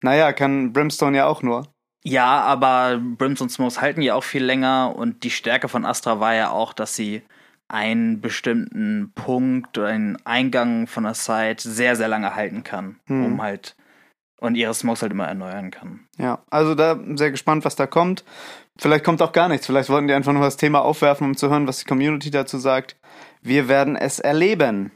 Naja, 0.03 0.33
kann 0.33 0.73
Brimstone 0.73 1.17
ja 1.17 1.27
auch 1.27 1.43
nur. 1.43 1.67
Ja, 2.07 2.43
aber 2.43 2.99
Brimstone 2.99 3.49
Smokes 3.49 3.81
halten 3.81 4.03
ja 4.03 4.15
auch 4.15 4.25
viel 4.25 4.45
länger 4.45 4.95
und 4.95 5.25
die 5.25 5.31
Stärke 5.31 5.69
von 5.69 5.87
Astra 5.87 6.21
war 6.21 6.35
ja 6.35 6.51
auch, 6.51 6.75
dass 6.75 6.95
sie 6.95 7.23
einen 7.69 8.21
bestimmten 8.21 9.13
Punkt 9.15 9.79
oder 9.79 9.89
einen 9.89 10.19
Eingang 10.27 10.87
von 10.87 11.05
der 11.05 11.15
Site 11.15 11.67
sehr, 11.67 11.97
sehr 11.97 12.09
lange 12.09 12.35
halten 12.35 12.63
kann, 12.63 13.01
hm. 13.07 13.25
um 13.25 13.43
halt 13.43 13.75
und 14.45 14.55
ihre 14.55 14.75
Smokes 14.75 15.03
halt 15.03 15.13
immer 15.13 15.27
erneuern 15.27 15.71
kann. 15.71 16.01
Ja, 16.19 16.41
also 16.51 16.75
da 16.75 16.99
sehr 17.15 17.31
gespannt, 17.31 17.65
was 17.65 17.77
da 17.77 17.87
kommt. 17.87 18.25
Vielleicht 18.77 19.05
kommt 19.05 19.23
auch 19.23 19.33
gar 19.33 19.49
nichts. 19.49 19.67
Vielleicht 19.67 19.89
wollten 19.89 20.09
die 20.09 20.15
einfach 20.15 20.33
nur 20.33 20.43
das 20.43 20.57
Thema 20.57 20.83
aufwerfen, 20.83 21.27
um 21.27 21.37
zu 21.37 21.49
hören, 21.51 21.67
was 21.67 21.79
die 21.79 21.85
Community 21.85 22.31
dazu 22.31 22.59
sagt. 22.59 22.97
Wir 23.43 23.69
werden 23.69 23.97
es 23.97 24.19
erleben. 24.19 24.91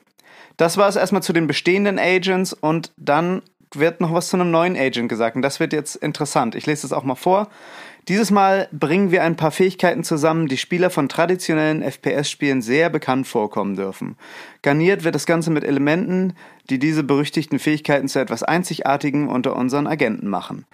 Das 0.57 0.77
war 0.77 0.89
es 0.89 0.97
erstmal 0.97 1.23
zu 1.23 1.33
den 1.33 1.47
bestehenden 1.47 1.99
Agents 1.99 2.53
und 2.53 2.93
dann 2.97 3.43
wird 3.75 4.01
noch 4.01 4.13
was 4.13 4.29
zu 4.29 4.37
einem 4.37 4.51
neuen 4.51 4.77
Agent 4.77 5.09
gesagt. 5.09 5.37
Und 5.37 5.43
das 5.43 5.61
wird 5.61 5.73
jetzt 5.73 5.97
interessant. 5.97 6.55
Ich 6.55 6.67
lese 6.67 6.87
es 6.87 6.93
auch 6.93 7.05
mal 7.05 7.15
vor. 7.15 7.49
Dieses 8.09 8.31
Mal 8.31 8.69
bringen 8.73 9.11
wir 9.11 9.23
ein 9.23 9.37
paar 9.37 9.51
Fähigkeiten 9.51 10.03
zusammen, 10.03 10.49
die 10.49 10.57
Spieler 10.57 10.89
von 10.89 11.11
traditionellen 11.11 11.83
FPS-Spielen 11.83 12.63
sehr 12.63 12.89
bekannt 12.89 13.27
vorkommen 13.27 13.77
dürfen. 13.77 14.17
Garniert 14.63 15.05
wird 15.05 15.15
das 15.15 15.27
Ganze 15.27 15.51
mit 15.51 15.63
Elementen, 15.63 16.35
die 16.71 16.79
diese 16.79 17.03
berüchtigten 17.03 17.59
Fähigkeiten 17.59 18.09
zu 18.09 18.19
etwas 18.19 18.43
Einzigartigen 18.43 19.29
unter 19.29 19.55
unseren 19.57 19.87
Agenten 19.87 20.29
machen. 20.29 20.65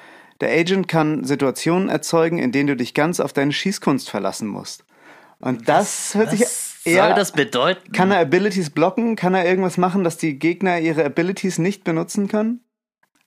Der 0.40 0.50
Agent 0.50 0.86
kann 0.86 1.24
Situationen 1.24 1.88
erzeugen, 1.88 2.38
in 2.38 2.52
denen 2.52 2.68
du 2.68 2.76
dich 2.76 2.94
ganz 2.94 3.18
auf 3.18 3.32
deine 3.32 3.52
Schießkunst 3.52 4.10
verlassen 4.10 4.46
musst. 4.46 4.84
Und 5.40 5.68
das 5.68 6.14
was, 6.14 6.14
hört 6.14 6.30
sich 6.30 6.44
eher. 6.84 7.06
Soll 7.06 7.14
das 7.14 7.32
bedeuten? 7.32 7.92
Kann 7.92 8.10
er 8.12 8.20
Abilities 8.20 8.70
blocken? 8.70 9.16
Kann 9.16 9.34
er 9.34 9.44
irgendwas 9.44 9.76
machen, 9.76 10.04
dass 10.04 10.16
die 10.16 10.38
Gegner 10.38 10.78
ihre 10.78 11.04
Abilities 11.04 11.58
nicht 11.58 11.82
benutzen 11.84 12.28
können? 12.28 12.60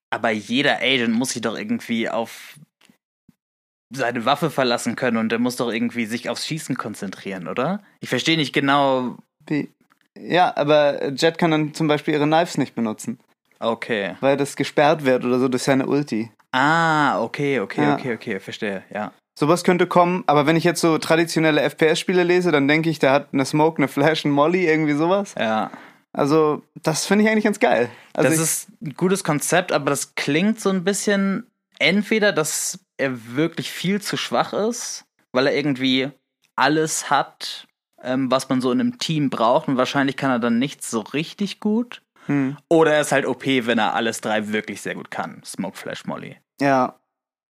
Aber 0.09 0.31
jeder 0.31 0.79
Agent 0.79 1.13
muss 1.13 1.31
sich 1.31 1.41
doch 1.41 1.57
irgendwie 1.57 2.09
auf 2.09 2.57
seine 3.89 4.25
Waffe 4.25 4.49
verlassen 4.49 4.95
können 4.95 5.17
und 5.17 5.29
der 5.29 5.39
muss 5.39 5.55
doch 5.55 5.71
irgendwie 5.71 6.05
sich 6.05 6.29
aufs 6.29 6.45
Schießen 6.45 6.77
konzentrieren, 6.77 7.47
oder? 7.47 7.81
Ich 7.99 8.09
verstehe 8.09 8.37
nicht 8.37 8.53
genau. 8.53 9.17
Wie? 9.45 9.69
Ja, 10.19 10.55
aber 10.55 11.11
Jet 11.13 11.37
kann 11.37 11.51
dann 11.51 11.73
zum 11.73 11.87
Beispiel 11.87 12.13
ihre 12.13 12.25
Knives 12.25 12.57
nicht 12.57 12.75
benutzen. 12.75 13.19
Okay. 13.59 14.15
Weil 14.19 14.37
das 14.37 14.55
gesperrt 14.55 15.05
wird 15.05 15.25
oder 15.25 15.39
so 15.39 15.47
durch 15.47 15.63
seine 15.63 15.87
Ulti. 15.87 16.31
Ah, 16.51 17.21
okay, 17.21 17.59
okay, 17.59 17.83
ja. 17.83 17.95
okay, 17.95 18.13
okay, 18.13 18.39
verstehe, 18.39 18.83
ja. 18.93 19.11
Sowas 19.37 19.63
könnte 19.63 19.85
kommen, 19.85 20.23
aber 20.25 20.47
wenn 20.47 20.55
ich 20.55 20.63
jetzt 20.63 20.81
so 20.81 20.97
traditionelle 20.97 21.61
FPS-Spiele 21.61 22.23
lese, 22.23 22.51
dann 22.51 22.67
denke 22.67 22.89
ich, 22.89 22.97
der 22.97 23.11
hat 23.11 23.29
eine 23.33 23.45
Smoke, 23.45 23.77
eine 23.77 23.87
Flash, 23.87 24.25
ein 24.25 24.31
Molly, 24.31 24.65
irgendwie 24.65 24.93
sowas. 24.93 25.35
Ja. 25.37 25.69
Also, 26.13 26.63
das 26.81 27.05
finde 27.05 27.23
ich 27.23 27.29
eigentlich 27.29 27.43
ganz 27.43 27.59
geil. 27.59 27.89
Also 28.13 28.29
das 28.29 28.39
ist 28.39 28.69
ein 28.81 28.93
gutes 28.95 29.23
Konzept, 29.23 29.71
aber 29.71 29.89
das 29.89 30.15
klingt 30.15 30.59
so 30.59 30.69
ein 30.69 30.83
bisschen 30.83 31.51
entweder, 31.79 32.31
dass 32.31 32.79
er 32.97 33.35
wirklich 33.35 33.69
viel 33.69 34.01
zu 34.01 34.17
schwach 34.17 34.53
ist, 34.53 35.05
weil 35.31 35.47
er 35.47 35.55
irgendwie 35.55 36.09
alles 36.55 37.09
hat, 37.09 37.67
ähm, 38.01 38.31
was 38.31 38.49
man 38.49 38.61
so 38.61 38.71
in 38.71 38.79
einem 38.79 38.97
Team 38.97 39.29
braucht 39.29 39.67
und 39.67 39.77
wahrscheinlich 39.77 40.17
kann 40.17 40.31
er 40.31 40.39
dann 40.39 40.59
nichts 40.59 40.89
so 40.89 41.01
richtig 41.01 41.59
gut. 41.59 42.01
Hm. 42.25 42.57
Oder 42.69 42.95
er 42.95 43.01
ist 43.01 43.11
halt 43.11 43.25
OP, 43.25 43.45
wenn 43.45 43.77
er 43.77 43.93
alles 43.93 44.21
drei 44.21 44.51
wirklich 44.51 44.81
sehr 44.81 44.95
gut 44.95 45.11
kann. 45.11 45.41
Smoke 45.45 45.77
Flash 45.77 46.05
Molly. 46.05 46.37
Ja. 46.59 46.99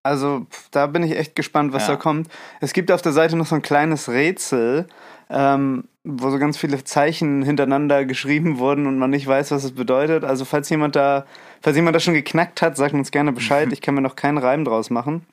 Also 0.03 0.47
da 0.71 0.87
bin 0.87 1.03
ich 1.03 1.17
echt 1.17 1.35
gespannt, 1.35 1.73
was 1.73 1.83
ja. 1.83 1.95
da 1.95 1.95
kommt. 1.97 2.29
Es 2.61 2.71
gibt 2.71 2.91
auf 2.91 3.01
der 3.01 3.11
Seite 3.11 3.35
noch 3.35 3.45
so 3.45 3.55
ein 3.55 3.61
kleines 3.61 4.07
Rätsel, 4.07 4.87
ähm, 5.29 5.89
wo 6.07 6.29
so 6.29 6.39
ganz 6.39 6.57
viele 6.57 6.83
Zeichen 6.83 7.43
hintereinander 7.43 8.05
geschrieben 8.05 8.59
wurden 8.59 8.87
und 8.87 8.97
man 8.97 9.09
nicht 9.09 9.27
weiß, 9.27 9.51
was 9.51 9.65
es 9.65 9.73
bedeutet. 9.73 10.23
Also 10.23 10.45
falls 10.45 10.69
jemand 10.69 10.95
da, 10.95 11.25
falls 11.61 11.75
jemand 11.75 11.95
das 11.95 12.03
schon 12.03 12.13
geknackt 12.13 12.61
hat, 12.61 12.77
sagt 12.77 12.93
uns 12.93 13.11
gerne 13.11 13.33
Bescheid. 13.33 13.69
Ich 13.73 13.81
kann 13.81 13.95
mir 13.95 14.01
noch 14.01 14.15
keinen 14.15 14.37
Reim 14.37 14.63
draus 14.63 14.89
machen. 14.89 15.25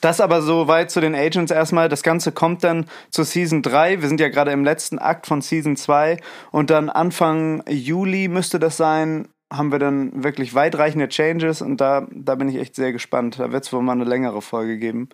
Das 0.00 0.20
aber 0.20 0.42
so 0.42 0.68
weit 0.68 0.92
zu 0.92 1.00
den 1.00 1.16
Agents 1.16 1.50
erstmal. 1.50 1.88
Das 1.88 2.04
Ganze 2.04 2.30
kommt 2.30 2.62
dann 2.62 2.86
zu 3.10 3.24
Season 3.24 3.62
3. 3.62 4.00
Wir 4.00 4.08
sind 4.08 4.20
ja 4.20 4.28
gerade 4.28 4.52
im 4.52 4.62
letzten 4.62 5.00
Akt 5.00 5.26
von 5.26 5.42
Season 5.42 5.76
2. 5.76 6.18
Und 6.52 6.70
dann 6.70 6.88
Anfang 6.88 7.64
Juli 7.68 8.28
müsste 8.28 8.60
das 8.60 8.76
sein, 8.76 9.28
haben 9.52 9.72
wir 9.72 9.80
dann 9.80 10.22
wirklich 10.22 10.54
weitreichende 10.54 11.08
Changes. 11.08 11.62
Und 11.62 11.80
da, 11.80 12.06
da 12.12 12.36
bin 12.36 12.48
ich 12.48 12.56
echt 12.56 12.76
sehr 12.76 12.92
gespannt. 12.92 13.40
Da 13.40 13.50
wird 13.50 13.64
es 13.64 13.72
wohl 13.72 13.82
mal 13.82 13.92
eine 13.92 14.04
längere 14.04 14.40
Folge 14.40 14.78
geben. 14.78 15.08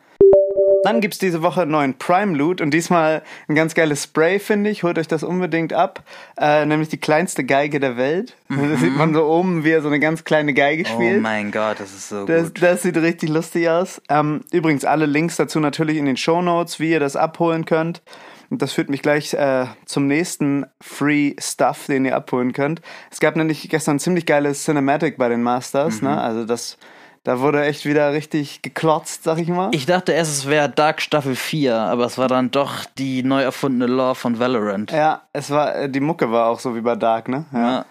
Dann 0.82 1.02
gibt's 1.02 1.18
diese 1.18 1.42
Woche 1.42 1.62
einen 1.62 1.72
neuen 1.72 1.94
Prime 1.98 2.34
Loot 2.36 2.62
und 2.62 2.72
diesmal 2.72 3.22
ein 3.48 3.54
ganz 3.54 3.74
geiles 3.74 4.04
Spray, 4.04 4.38
finde 4.38 4.70
ich. 4.70 4.82
Holt 4.82 4.98
euch 4.98 5.08
das 5.08 5.22
unbedingt 5.22 5.74
ab. 5.74 6.02
Äh, 6.38 6.64
nämlich 6.64 6.88
die 6.88 6.96
kleinste 6.96 7.44
Geige 7.44 7.80
der 7.80 7.98
Welt. 7.98 8.34
Mhm. 8.48 8.70
Da 8.70 8.76
sieht 8.78 8.96
man 8.96 9.12
so 9.12 9.24
oben, 9.26 9.62
wie 9.64 9.72
er 9.72 9.82
so 9.82 9.88
eine 9.88 10.00
ganz 10.00 10.24
kleine 10.24 10.54
Geige 10.54 10.84
Oh 10.90 10.94
spielt. 10.94 11.20
mein 11.20 11.52
Gott, 11.52 11.80
das 11.80 11.90
ist 11.92 12.08
so 12.08 12.24
Das, 12.24 12.44
gut. 12.44 12.62
das 12.62 12.82
sieht 12.82 12.96
richtig 12.96 13.28
lustig 13.28 13.68
aus. 13.68 14.00
Ähm, 14.08 14.40
übrigens 14.52 14.86
alle 14.86 15.04
Links 15.04 15.36
dazu 15.36 15.60
natürlich 15.60 15.98
in 15.98 16.06
den 16.06 16.16
Show 16.16 16.40
Notes, 16.40 16.80
wie 16.80 16.90
ihr 16.92 17.00
das 17.00 17.14
abholen 17.14 17.66
könnt. 17.66 18.00
Und 18.48 18.62
das 18.62 18.72
führt 18.72 18.88
mich 18.88 19.02
gleich 19.02 19.34
äh, 19.34 19.66
zum 19.84 20.06
nächsten 20.06 20.64
Free 20.80 21.34
Stuff, 21.38 21.86
den 21.86 22.04
ihr 22.06 22.16
abholen 22.16 22.52
könnt. 22.54 22.80
Es 23.10 23.20
gab 23.20 23.36
nämlich 23.36 23.68
gestern 23.68 23.96
ein 23.96 24.00
ziemlich 24.00 24.24
geiles 24.24 24.64
Cinematic 24.64 25.18
bei 25.18 25.28
den 25.28 25.42
Masters. 25.42 26.00
Ne? 26.02 26.18
Also 26.20 26.44
das, 26.46 26.78
da 27.24 27.40
wurde 27.40 27.64
echt 27.64 27.84
wieder 27.84 28.12
richtig 28.12 28.62
geklotzt, 28.62 29.24
sag 29.24 29.38
ich 29.38 29.48
mal. 29.48 29.70
Ich 29.72 29.86
dachte 29.86 30.12
erst, 30.12 30.32
es 30.32 30.48
wäre 30.48 30.68
Dark 30.68 31.02
Staffel 31.02 31.36
4, 31.36 31.74
aber 31.74 32.06
es 32.06 32.16
war 32.16 32.28
dann 32.28 32.50
doch 32.50 32.84
die 32.96 33.22
neu 33.22 33.42
erfundene 33.42 33.92
Lore 33.92 34.14
von 34.14 34.38
Valorant. 34.38 34.90
ja, 34.90 35.22
es 35.32 35.50
war 35.50 35.74
äh, 35.74 35.90
die 35.90 36.00
Mucke 36.00 36.30
war 36.32 36.48
auch 36.48 36.60
so 36.60 36.74
wie 36.74 36.80
bei 36.80 36.96
Dark, 36.96 37.28
ne? 37.28 37.44
Ja. 37.52 37.84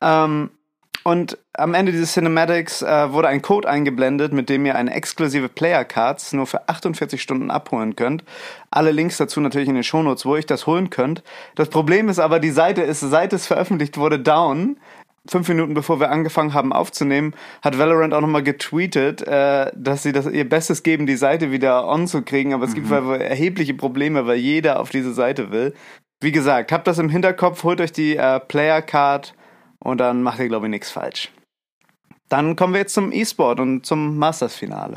Ähm, 0.00 0.50
und 1.04 1.36
am 1.52 1.74
Ende 1.74 1.92
dieses 1.92 2.14
Cinematics 2.14 2.80
äh, 2.80 3.12
wurde 3.12 3.28
ein 3.28 3.42
Code 3.42 3.68
eingeblendet, 3.68 4.32
mit 4.32 4.48
dem 4.48 4.64
ihr 4.64 4.74
eine 4.74 4.92
exklusive 4.92 5.50
Player 5.50 5.84
Cards 5.84 6.32
nur 6.32 6.46
für 6.46 6.66
48 6.66 7.20
Stunden 7.20 7.50
abholen 7.50 7.94
könnt. 7.94 8.24
Alle 8.70 8.90
Links 8.90 9.18
dazu 9.18 9.40
natürlich 9.40 9.68
in 9.68 9.74
den 9.74 9.84
Shownotes, 9.84 10.24
wo 10.24 10.34
ihr 10.34 10.42
das 10.42 10.66
holen 10.66 10.88
könnt. 10.88 11.22
Das 11.56 11.68
Problem 11.68 12.08
ist 12.08 12.18
aber, 12.18 12.40
die 12.40 12.50
Seite 12.50 12.80
ist, 12.80 13.00
seit 13.00 13.34
es 13.34 13.46
veröffentlicht 13.46 13.98
wurde, 13.98 14.18
down. 14.18 14.78
Fünf 15.26 15.48
Minuten 15.48 15.72
bevor 15.72 16.00
wir 16.00 16.10
angefangen 16.10 16.52
haben 16.52 16.72
aufzunehmen, 16.72 17.34
hat 17.62 17.78
Valorant 17.78 18.12
auch 18.12 18.20
nochmal 18.20 18.42
getweetet, 18.42 19.26
äh, 19.26 19.70
dass 19.74 20.02
sie 20.02 20.12
das 20.12 20.26
ihr 20.26 20.46
Bestes 20.46 20.82
geben, 20.82 21.06
die 21.06 21.16
Seite 21.16 21.50
wieder 21.50 21.88
on 21.88 22.06
zu 22.06 22.22
kriegen. 22.22 22.52
Aber 22.52 22.64
es 22.64 22.74
gibt 22.74 22.90
wohl 22.90 23.20
erhebliche 23.20 23.74
Probleme, 23.74 24.26
weil 24.26 24.36
jeder 24.36 24.80
auf 24.80 24.90
diese 24.90 25.14
Seite 25.14 25.50
will. 25.50 25.72
Wie 26.20 26.32
gesagt, 26.32 26.72
habt 26.72 26.86
das 26.86 26.98
im 26.98 27.08
Hinterkopf, 27.08 27.64
holt 27.64 27.80
euch 27.80 27.92
die 27.92 28.16
äh, 28.16 28.38
Player 28.38 28.82
Card 28.82 29.34
und 29.78 29.98
dann 29.98 30.22
macht 30.22 30.38
ihr, 30.40 30.48
glaube 30.48 30.66
ich, 30.66 30.70
nichts 30.70 30.90
falsch. 30.90 31.30
Dann 32.28 32.56
kommen 32.56 32.72
wir 32.72 32.80
jetzt 32.80 32.94
zum 32.94 33.12
E-Sport 33.12 33.60
und 33.60 33.86
zum 33.86 34.18
Masters-Finale. 34.18 34.96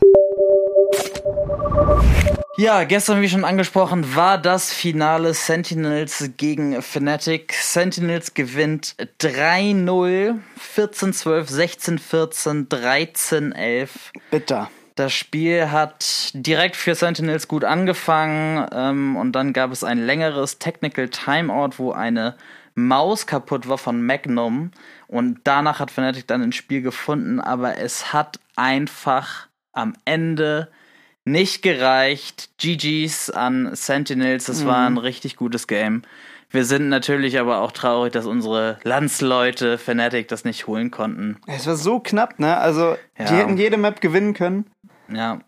Ja, 2.60 2.86
gestern, 2.86 3.22
wie 3.22 3.30
schon 3.30 3.46
angesprochen, 3.46 4.16
war 4.16 4.40
das 4.40 4.74
Finale 4.74 5.36
Sentinels 5.36 6.32
gegen 6.38 6.82
Fnatic. 6.82 7.54
Sentinels 7.54 8.34
gewinnt 8.34 8.96
3-0, 9.22 10.40
14-12, 10.76 11.52
16-14, 11.52 12.68
13-11. 12.68 13.90
Bitter. 14.32 14.72
Das 14.96 15.14
Spiel 15.14 15.70
hat 15.70 16.32
direkt 16.34 16.76
für 16.76 16.96
Sentinels 16.96 17.48
gut 17.48 17.64
angefangen 17.64 18.68
ähm, 18.74 19.18
und 19.18 19.34
dann 19.34 19.54
gab 19.54 19.72
es 19.72 19.84
ein 19.84 20.00
längeres 20.00 20.58
Technical 20.58 21.10
Timeout, 21.10 21.78
wo 21.78 21.92
eine 21.92 22.38
Maus 22.74 23.28
kaputt 23.28 23.70
war 23.70 23.78
von 23.78 24.04
Magnum 24.04 24.72
und 25.06 25.42
danach 25.44 25.80
hat 25.80 25.92
Fnatic 25.92 26.26
dann 26.26 26.42
ins 26.42 26.56
Spiel 26.56 26.82
gefunden, 26.82 27.40
aber 27.40 27.78
es 27.78 28.14
hat 28.14 28.40
einfach 28.56 29.48
am 29.74 29.94
Ende 30.06 30.70
nicht 31.28 31.62
gereicht. 31.62 32.50
GG's 32.58 33.30
an 33.30 33.76
Sentinels, 33.76 34.48
es 34.48 34.66
war 34.66 34.88
ein 34.88 34.98
richtig 34.98 35.36
gutes 35.36 35.68
Game. 35.68 36.04
Wir 36.50 36.64
sind 36.64 36.88
natürlich 36.88 37.38
aber 37.40 37.60
auch 37.62 37.74
traurig, 37.74 38.14
dass 38.14 38.26
unsere 38.26 38.80
Landsleute 38.84 39.78
Fnatic 39.78 40.30
das 40.30 40.46
nicht 40.46 40.66
holen 40.66 40.92
konnten. 40.92 41.38
Es 41.46 41.68
war 41.68 41.76
so 41.76 42.00
knapp, 42.00 42.40
ne? 42.40 42.56
Also, 42.58 42.96
die 43.18 43.24
Ja. 43.24 43.30
hätten 43.32 43.58
jede 43.58 43.76
Map 43.76 44.00
gewinnen 44.00 44.34
können. 44.34 44.66
Ja. 45.14 45.40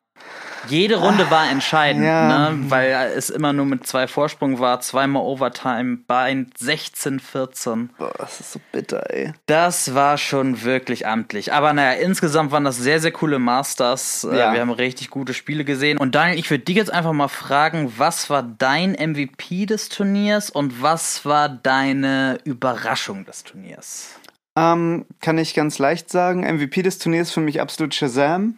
Jede 0.67 0.97
Runde 0.97 1.31
war 1.31 1.49
entscheidend, 1.49 2.05
ja. 2.05 2.49
ne? 2.51 2.69
weil 2.69 2.91
es 3.15 3.29
immer 3.29 3.53
nur 3.53 3.65
mit 3.65 3.87
zwei 3.87 4.07
Vorsprung 4.07 4.59
war, 4.59 4.81
zweimal 4.81 5.23
Overtime 5.23 5.99
bei 6.05 6.31
16-14. 6.31 7.89
Boah, 7.97 8.11
das 8.17 8.39
ist 8.39 8.51
so 8.53 8.59
bitter, 8.71 9.09
ey. 9.09 9.33
Das 9.45 9.95
war 9.95 10.17
schon 10.17 10.63
wirklich 10.63 11.07
amtlich. 11.07 11.53
Aber 11.53 11.73
naja, 11.73 11.99
insgesamt 11.99 12.51
waren 12.51 12.65
das 12.65 12.77
sehr, 12.77 12.99
sehr 12.99 13.11
coole 13.11 13.39
Masters. 13.39 14.27
Äh, 14.29 14.37
Ja. 14.37 14.53
Wir 14.53 14.61
haben 14.61 14.71
richtig 14.71 15.09
gute 15.09 15.33
Spiele 15.33 15.65
gesehen. 15.65 15.97
Und 15.97 16.15
Daniel, 16.15 16.37
ich 16.39 16.49
würde 16.49 16.63
dich 16.63 16.75
jetzt 16.75 16.93
einfach 16.93 17.13
mal 17.13 17.27
fragen, 17.27 17.93
was 17.97 18.29
war 18.29 18.43
dein 18.43 18.91
MVP 18.91 19.65
des 19.65 19.89
Turniers 19.89 20.49
und 20.49 20.81
was 20.81 21.25
war 21.25 21.49
deine 21.49 22.37
Überraschung 22.43 23.25
des 23.25 23.43
Turniers? 23.43 24.18
Ähm, 24.59 25.05
kann 25.21 25.37
ich 25.37 25.53
ganz 25.53 25.79
leicht 25.79 26.09
sagen, 26.09 26.41
MVP 26.41 26.81
des 26.81 26.97
Turniers 26.97 27.31
für 27.31 27.41
mich 27.41 27.61
absolut 27.61 27.93
Shazam. 27.93 28.55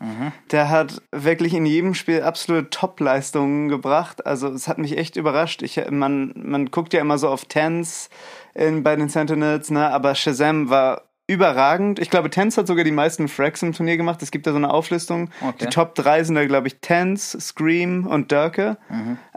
Der 0.52 0.70
hat 0.70 1.02
wirklich 1.12 1.54
in 1.54 1.66
jedem 1.66 1.94
Spiel 1.94 2.24
absolute 2.24 2.70
Top-Leistungen 2.70 3.70
gebracht. 3.70 4.26
Also 4.26 4.48
es 4.48 4.68
hat 4.68 4.78
mich 4.78 4.98
echt 4.98 5.16
überrascht. 5.16 5.62
Ich, 5.62 5.82
man, 5.90 6.34
man 6.36 6.68
guckt 6.68 6.94
ja 6.94 7.02
immer 7.02 7.18
so 7.18 7.30
auf 7.30 7.46
Tens 7.46 8.10
in, 8.54 8.84
bei 8.84 8.96
den 8.96 9.10
Sentinels, 9.10 9.70
ne? 9.70 9.90
aber 9.90 10.16
Shazam 10.16 10.70
war 10.70 11.04
überragend. 11.28 12.00
Ich 12.00 12.10
glaube, 12.10 12.30
Tens 12.30 12.58
hat 12.58 12.68
sogar 12.68 12.84
die 12.84 12.92
meisten 12.92 13.28
Frags 13.28 13.62
im 13.62 13.74
Turnier 13.74 13.98
gemacht. 13.98 14.22
Es 14.22 14.32
gibt 14.32 14.48
da 14.48 14.52
so 14.52 14.58
eine 14.58 14.74
Auflistung. 14.74 15.30
Okay. 15.42 15.56
Die 15.62 15.66
Top 15.68 15.96
3 15.96 16.26
sind 16.26 16.36
da, 16.36 16.46
glaube 16.46 16.68
ich, 16.68 16.82
Tens, 16.82 17.32
Scream 17.40 18.06
und 18.08 18.32
Dörke. 18.32 18.78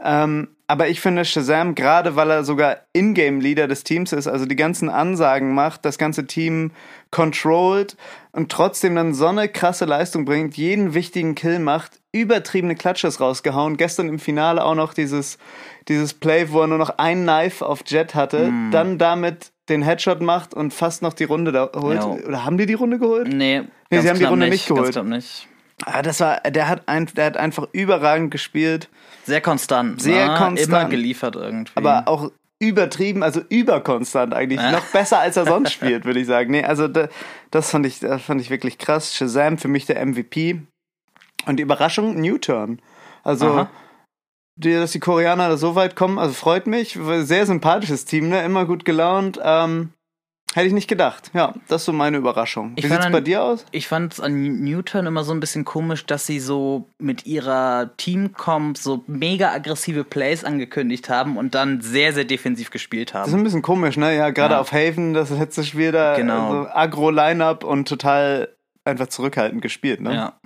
Ähm, 0.03 0.49
aber 0.67 0.87
ich 0.87 0.99
finde 1.01 1.25
Shazam, 1.25 1.75
gerade 1.75 2.15
weil 2.15 2.31
er 2.31 2.43
sogar 2.43 2.77
Ingame-Leader 2.93 3.67
des 3.67 3.83
Teams 3.83 4.11
ist, 4.13 4.27
also 4.27 4.45
die 4.45 4.55
ganzen 4.55 4.89
Ansagen 4.89 5.53
macht, 5.53 5.85
das 5.85 5.97
ganze 5.97 6.25
Team 6.25 6.71
controlled 7.11 7.95
und 8.31 8.51
trotzdem 8.51 8.95
dann 8.95 9.13
so 9.13 9.27
eine 9.27 9.47
krasse 9.47 9.85
Leistung 9.85 10.25
bringt, 10.25 10.57
jeden 10.57 10.93
wichtigen 10.93 11.35
Kill 11.35 11.59
macht, 11.59 11.99
übertriebene 12.11 12.75
Klatsches 12.75 13.19
rausgehauen. 13.19 13.77
Gestern 13.77 14.09
im 14.09 14.19
Finale 14.19 14.63
auch 14.63 14.75
noch 14.75 14.93
dieses, 14.93 15.37
dieses 15.87 16.13
Play, 16.13 16.47
wo 16.51 16.61
er 16.61 16.67
nur 16.67 16.77
noch 16.77 16.97
ein 16.97 17.23
Knife 17.23 17.65
auf 17.65 17.81
Jet 17.85 18.15
hatte, 18.15 18.51
dann 18.71 18.97
damit 18.97 19.51
den 19.69 19.81
Headshot 19.81 20.21
macht 20.21 20.53
und 20.53 20.73
fast 20.73 21.01
noch 21.01 21.13
die 21.13 21.23
Runde 21.23 21.51
da 21.51 21.71
holt. 21.75 21.97
Ja. 21.97 22.05
Oder 22.05 22.45
haben 22.45 22.57
die 22.57 22.65
die 22.65 22.73
Runde 22.73 22.99
geholt? 22.99 23.27
Nee, 23.27 23.63
Nee, 23.91 23.97
ganz 23.97 24.03
sie 24.03 24.09
haben 24.09 24.19
die 24.19 24.25
Runde 24.25 24.49
nicht 24.49 24.67
Ganz 24.67 24.77
geholt. 24.77 24.93
knapp 24.93 25.05
nicht. 25.05 25.47
Ah, 25.83 26.01
das 26.01 26.19
war, 26.21 26.39
der 26.41 26.69
hat, 26.69 26.87
ein, 26.87 27.07
der 27.07 27.25
hat 27.25 27.37
einfach 27.37 27.67
überragend 27.73 28.31
gespielt. 28.31 28.89
Sehr 29.25 29.41
konstant. 29.41 30.01
Sehr 30.01 30.29
ne? 30.29 30.37
konstant. 30.37 30.69
Immer 30.69 30.85
geliefert 30.85 31.35
irgendwie. 31.35 31.73
aber 31.75 32.07
auch 32.07 32.31
übertrieben, 32.59 33.23
also 33.23 33.41
überkonstant 33.49 34.33
eigentlich. 34.33 34.61
Noch 34.61 34.85
besser, 34.85 35.19
als 35.19 35.35
er 35.35 35.45
sonst 35.45 35.71
spielt, 35.73 36.05
würde 36.05 36.21
ich 36.21 36.27
sagen. 36.27 36.51
Nee, 36.51 36.63
also 36.63 36.87
da, 36.87 37.09
das 37.51 37.69
fand 37.69 37.85
ich, 37.85 37.99
das 37.99 38.21
fand 38.21 38.39
ich 38.39 38.49
wirklich 38.49 38.77
krass. 38.77 39.13
Shazam 39.13 39.57
für 39.57 39.67
mich 39.67 39.85
der 39.85 40.03
MVP. 40.05 40.61
Und 41.45 41.57
die 41.57 41.63
Überraschung, 41.63 42.19
Newturn. 42.19 42.81
Also, 43.23 43.47
Aha. 43.47 43.69
dass 44.55 44.91
die 44.91 44.99
Koreaner 44.99 45.49
da 45.49 45.57
so 45.57 45.75
weit 45.75 45.95
kommen, 45.95 46.17
also 46.17 46.33
freut 46.33 46.67
mich. 46.67 46.97
Sehr 47.19 47.45
sympathisches 47.45 48.05
Team, 48.05 48.29
ne? 48.29 48.43
Immer 48.43 48.65
gut 48.65 48.85
gelaunt. 48.85 49.39
Ähm, 49.43 49.91
hätte 50.55 50.67
ich 50.67 50.73
nicht 50.73 50.87
gedacht. 50.87 51.31
Ja, 51.33 51.53
das 51.67 51.81
ist 51.81 51.85
so 51.85 51.93
meine 51.93 52.17
Überraschung. 52.17 52.73
Wie 52.75 52.81
sieht's 52.81 53.05
an- 53.05 53.11
bei 53.11 53.21
dir 53.21 53.43
aus? 53.43 53.65
Ich 53.71 53.87
fand 53.87 54.13
es 54.13 54.19
an 54.19 54.63
Newton 54.63 55.05
immer 55.05 55.23
so 55.23 55.33
ein 55.33 55.39
bisschen 55.39 55.65
komisch, 55.65 56.05
dass 56.05 56.25
sie 56.25 56.39
so 56.39 56.89
mit 56.97 57.25
ihrer 57.25 57.91
Teamcomp 57.97 58.77
so 58.77 59.03
mega 59.07 59.51
aggressive 59.51 60.03
Plays 60.03 60.43
angekündigt 60.43 61.09
haben 61.09 61.37
und 61.37 61.53
dann 61.55 61.81
sehr, 61.81 62.13
sehr 62.13 62.25
defensiv 62.25 62.69
gespielt 62.71 63.13
Das 63.13 63.27
ist 63.27 63.33
haben. 63.33 63.41
ein 63.41 63.43
bisschen 63.43 63.61
komisch, 63.61 63.97
ne? 63.97 64.15
Ja, 64.15 64.29
gerade 64.31 64.55
Ja. 64.55 64.59
auf 64.61 64.71
Haven, 64.71 65.13
das 65.13 65.29
letzte 65.29 65.63
Spiel 65.63 65.91
da, 65.91 66.15
Genau. 66.15 66.47
also 66.63 66.69
Agro-Line-Up 66.73 67.63
und 67.63 67.87
total 67.87 68.55
einfach 68.85 69.07
zurückhaltend 69.07 69.61
gespielt, 69.61 69.99
ne? 70.01 70.13
Ja. 70.15 70.39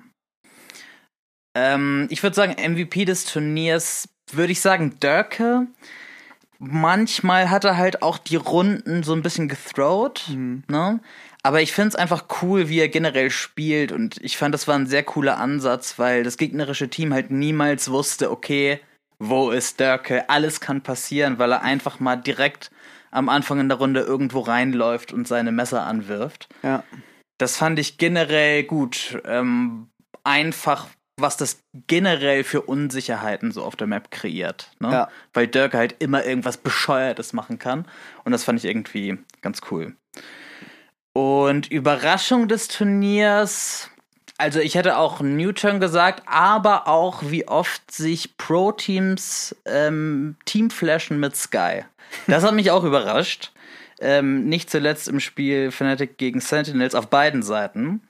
Ähm, 1.55 2.07
ich 2.09 2.21
würde 2.23 2.35
sagen, 2.35 2.55
MVP 2.57 3.05
des 3.05 3.25
Turniers, 3.25 4.07
würde 4.31 4.51
ich 4.51 4.61
sagen, 4.61 4.97
Dörke. 4.99 5.67
Manchmal 6.59 7.49
hat 7.49 7.63
er 7.63 7.77
halt 7.77 8.01
auch 8.01 8.17
die 8.17 8.35
Runden 8.35 9.03
so 9.03 9.13
ein 9.13 9.21
bisschen 9.21 9.47
gethrowt, 9.47 10.25
ne? 10.67 10.99
Aber 11.41 11.61
ich 11.61 11.71
finde 11.71 11.89
es 11.89 11.95
einfach 11.95 12.25
cool, 12.41 12.67
wie 12.67 12.79
er 12.79 12.89
generell 12.89 13.31
spielt. 13.31 13.93
Und 13.93 14.17
ich 14.21 14.37
fand, 14.37 14.53
das 14.53 14.67
war 14.67 14.75
ein 14.75 14.87
sehr 14.87 15.03
cooler 15.03 15.37
Ansatz, 15.37 15.97
weil 15.97 16.23
das 16.23 16.35
gegnerische 16.37 16.89
Team 16.89 17.13
halt 17.13 17.31
niemals 17.31 17.89
wusste, 17.89 18.29
okay, 18.29 18.81
wo 19.19 19.51
ist 19.51 19.79
Dörke? 19.79 20.29
Alles 20.29 20.59
kann 20.59 20.81
passieren, 20.81 21.39
weil 21.39 21.53
er 21.53 21.61
einfach 21.61 22.01
mal 22.01 22.17
direkt 22.17 22.71
am 23.11 23.29
Anfang 23.29 23.59
in 23.59 23.69
der 23.69 23.77
Runde 23.77 24.01
irgendwo 24.01 24.41
reinläuft 24.41 25.13
und 25.13 25.27
seine 25.27 25.51
Messer 25.51 25.85
anwirft. 25.85 26.49
Ja. 26.61 26.83
Das 27.37 27.55
fand 27.55 27.79
ich 27.79 27.97
generell 27.97 28.63
gut. 28.63 29.21
Ähm, 29.25 29.87
einfach, 30.23 30.87
was 31.21 31.37
das 31.37 31.61
generell 31.87 32.43
für 32.43 32.61
Unsicherheiten 32.61 33.51
so 33.51 33.63
auf 33.63 33.75
der 33.75 33.87
Map 33.87 34.11
kreiert. 34.11 34.71
Ne? 34.79 34.91
Ja. 34.91 35.09
Weil 35.33 35.47
Dirk 35.47 35.73
halt 35.73 35.95
immer 35.99 36.25
irgendwas 36.25 36.57
Bescheuertes 36.57 37.33
machen 37.33 37.59
kann. 37.59 37.85
Und 38.23 38.31
das 38.31 38.43
fand 38.43 38.59
ich 38.59 38.65
irgendwie 38.65 39.17
ganz 39.41 39.61
cool. 39.71 39.95
Und 41.13 41.71
Überraschung 41.71 42.47
des 42.47 42.67
Turniers. 42.67 43.89
Also 44.37 44.59
ich 44.59 44.75
hätte 44.75 44.97
auch 44.97 45.19
Newton 45.19 45.79
gesagt, 45.79 46.23
aber 46.25 46.87
auch 46.87 47.23
wie 47.25 47.47
oft 47.47 47.91
sich 47.91 48.37
Pro-Teams 48.37 49.55
ähm, 49.65 50.37
Teamflashen 50.45 51.19
mit 51.19 51.35
Sky. 51.35 51.83
Das 52.27 52.43
hat 52.43 52.53
mich 52.53 52.71
auch 52.71 52.83
überrascht. 52.83 53.51
Ähm, 53.99 54.45
nicht 54.45 54.69
zuletzt 54.69 55.09
im 55.09 55.19
Spiel 55.19 55.71
Fnatic 55.71 56.17
gegen 56.17 56.39
Sentinels 56.39 56.95
auf 56.95 57.07
beiden 57.07 57.43
Seiten. 57.43 58.01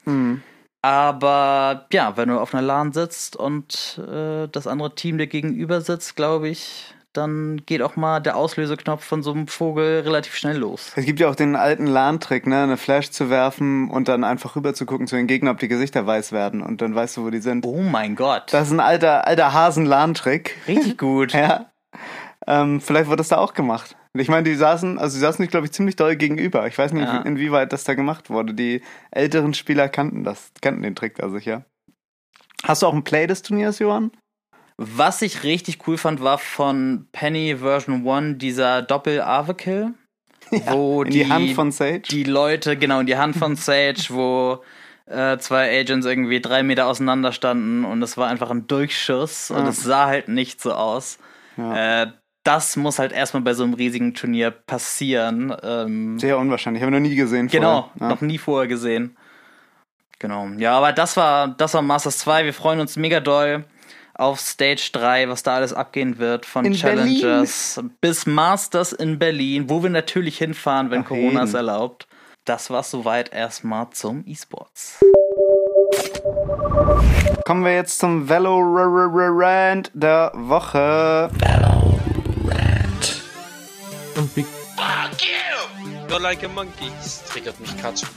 Aber 0.82 1.88
ja, 1.92 2.16
wenn 2.16 2.30
du 2.30 2.40
auf 2.40 2.54
einer 2.54 2.64
LAN 2.64 2.94
sitzt 2.94 3.36
und 3.36 4.00
äh, 4.08 4.48
das 4.48 4.68
andere 4.68 4.96
Team 4.96 5.18
dir 5.18 5.28
gegenüber 5.28 5.82
sitzt, 5.82 6.16
glaube 6.16 6.48
ich, 6.48 6.94
dann 7.14 7.62
geht 7.66 7.82
auch 7.82 7.96
mal 7.96 8.20
der 8.20 8.38
Auslöseknopf 8.38 9.04
von 9.04 9.24
so 9.24 9.32
einem 9.32 9.48
Vogel 9.48 10.02
relativ 10.02 10.36
schnell 10.36 10.58
los. 10.58 10.92
Es 10.96 11.06
gibt 11.06 11.20
ja 11.20 11.30
auch 11.30 11.36
den 11.36 11.56
alten 11.56 11.88
LAN-Trick, 11.88 12.46
ne? 12.48 12.64
Eine 12.64 12.78
Flash 12.78 13.12
zu 13.12 13.30
werfen 13.30 13.90
und 13.90 14.08
dann 14.08 14.24
einfach 14.24 14.56
rüber 14.56 14.74
zu 14.74 14.86
gucken 14.86 15.08
zu 15.08 15.16
den 15.16 15.28
Gegnern, 15.28 15.54
ob 15.54 15.60
die 15.60 15.68
Gesichter 15.68 16.06
weiß 16.06 16.32
werden 16.32 16.62
und 16.62 16.82
dann 16.82 16.94
weißt 16.96 17.18
du, 17.18 17.26
wo 17.26 17.30
die 17.30 17.40
sind. 17.40 17.66
Oh 17.66 17.82
mein 17.82 18.16
Gott. 18.16 18.54
Das 18.54 18.68
ist 18.68 18.74
ein 18.74 18.80
alter, 18.80 19.28
alter 19.28 19.54
Hasen-LAN-Trick. 19.54 20.56
Richtig 20.68 20.98
gut. 20.98 21.34
ja. 21.34 21.66
Ähm, 22.48 22.80
vielleicht 22.82 23.10
wird 23.10 23.20
das 23.20 23.28
da 23.30 23.38
auch 23.38 23.54
gemacht. 23.54 23.96
Ich 24.14 24.28
meine, 24.30 24.44
die 24.44 24.56
saßen, 24.56 24.98
also 24.98 25.14
sie 25.14 25.20
saßen 25.20 25.44
sich, 25.44 25.52
glaube 25.52 25.66
ich, 25.68 25.72
ziemlich 25.72 25.96
doll 25.96 26.16
gegenüber. 26.16 26.66
Ich 26.68 26.78
weiß 26.78 26.94
nicht, 26.94 27.04
Ja. 27.04 27.22
inwieweit 27.22 27.72
das 27.74 27.84
da 27.84 27.94
gemacht 27.94 28.30
wurde. 28.30 28.54
Die 28.54 28.82
älteren 29.12 29.54
Spieler 29.54 29.88
kannten 29.90 30.24
das, 30.24 30.52
kannten 30.62 30.82
den 30.82 30.96
Trick 30.96 31.16
da 31.16 31.30
sicher. 31.30 31.66
Hast 32.64 32.82
du 32.82 32.88
auch 32.88 32.94
ein 32.94 33.04
Play 33.04 33.28
des 33.28 33.42
Turniers, 33.42 33.80
Johann? 33.80 34.12
Was 34.78 35.22
ich 35.22 35.44
richtig 35.44 35.86
cool 35.88 35.98
fand, 35.98 36.22
war 36.24 36.38
von 36.38 37.08
Penny 37.12 37.58
Version 37.58 38.08
1 38.08 38.38
dieser 38.40 38.82
Doppel-Ave-Kill. 38.82 39.94
wo 40.68 41.04
In 41.04 41.12
die, 41.12 41.30
Hand 41.30 41.52
von 41.52 41.72
Sage? 41.72 42.00
die 42.10 42.24
Leute, 42.24 42.76
genau, 42.78 43.02
in 43.02 43.06
die 43.06 43.18
Hand 43.18 43.36
von 43.36 43.56
Sage, 43.56 44.06
wo 44.10 44.64
äh, 45.06 45.38
zwei 45.38 45.70
Agents 45.80 46.06
irgendwie 46.08 46.40
drei 46.42 46.64
Meter 46.64 46.88
auseinander 46.88 47.32
standen 47.34 47.86
und 47.86 48.02
es 48.02 48.18
war 48.18 48.30
einfach 48.30 48.50
ein 48.50 48.66
Durchschuss 48.66 49.52
und 49.52 49.64
Ja. 49.64 49.70
es 49.70 49.84
sah 49.84 50.08
halt 50.08 50.28
nicht 50.28 50.60
so 50.62 50.74
aus. 50.74 51.20
Ja. 51.58 52.04
Äh, 52.04 52.12
das 52.50 52.76
muss 52.78 52.98
halt 52.98 53.12
erstmal 53.12 53.44
bei 53.44 53.54
so 53.54 53.64
einem 53.64 53.76
riesigen 53.76 54.16
Turnier 54.16 54.50
passieren. 54.50 55.56
Ähm, 55.62 56.18
Sehr 56.18 56.40
unwahrscheinlich. 56.40 56.82
Habe 56.82 56.92
ich 56.92 57.00
noch 57.00 57.08
nie 57.08 57.16
gesehen. 57.16 57.48
genau, 57.48 57.92
vorher. 57.96 58.16
noch 58.16 58.22
nie 58.22 58.40
vorher 58.40 58.68
gesehen. 58.68 59.16
Genau. 60.18 60.48
Ja, 60.58 60.76
aber 60.76 60.92
das 60.92 61.16
war, 61.16 61.50
das 61.50 61.76
war 61.76 61.84
Masters 61.84 62.18
2. 62.18 62.46
Wir 62.46 62.54
freuen 62.56 62.80
uns 62.80 62.98
mega 62.98 63.20
doll 63.20 63.66
auf 64.16 64.40
Stage 64.40 64.90
3, 64.94 65.30
was 65.30 65.44
da 65.44 65.58
alles 65.58 65.74
abgehen 65.74 66.18
wird, 66.18 66.48
von 66.48 66.66
In 66.66 66.74
Challengers 66.74 67.82
bis 68.02 68.26
Masters 68.26 68.94
in 68.94 69.20
Berlin, 69.20 69.70
wo 69.70 69.84
wir 69.84 69.92
natürlich 69.92 70.40
hinfahren, 70.40 70.90
wenn 70.90 71.04
Ach, 71.04 71.10
Corona 71.10 71.44
es 71.44 71.54
erlaubt. 71.54 72.08
Das 72.46 72.72
war 72.72 72.82
soweit 72.82 73.32
erstmal 73.32 73.92
zum 73.92 74.24
E-Sports. 74.26 75.00
Kommen 77.46 77.64
wir 77.64 77.76
jetzt 77.76 78.00
zum 78.00 78.28
Valorant 78.28 79.92
der 79.94 80.32
Woche. 80.34 81.30
Und 84.20 84.36
wie 84.36 84.44
Fuck 84.44 85.22
you! 85.22 86.10
You're 86.10 86.20
like 86.20 86.44
a 86.44 86.50
monkey. 86.50 86.92
Das 86.98 87.24
triggert 87.24 87.58
mich 87.62 87.78
gerade 87.78 87.98
schon. 87.98 88.10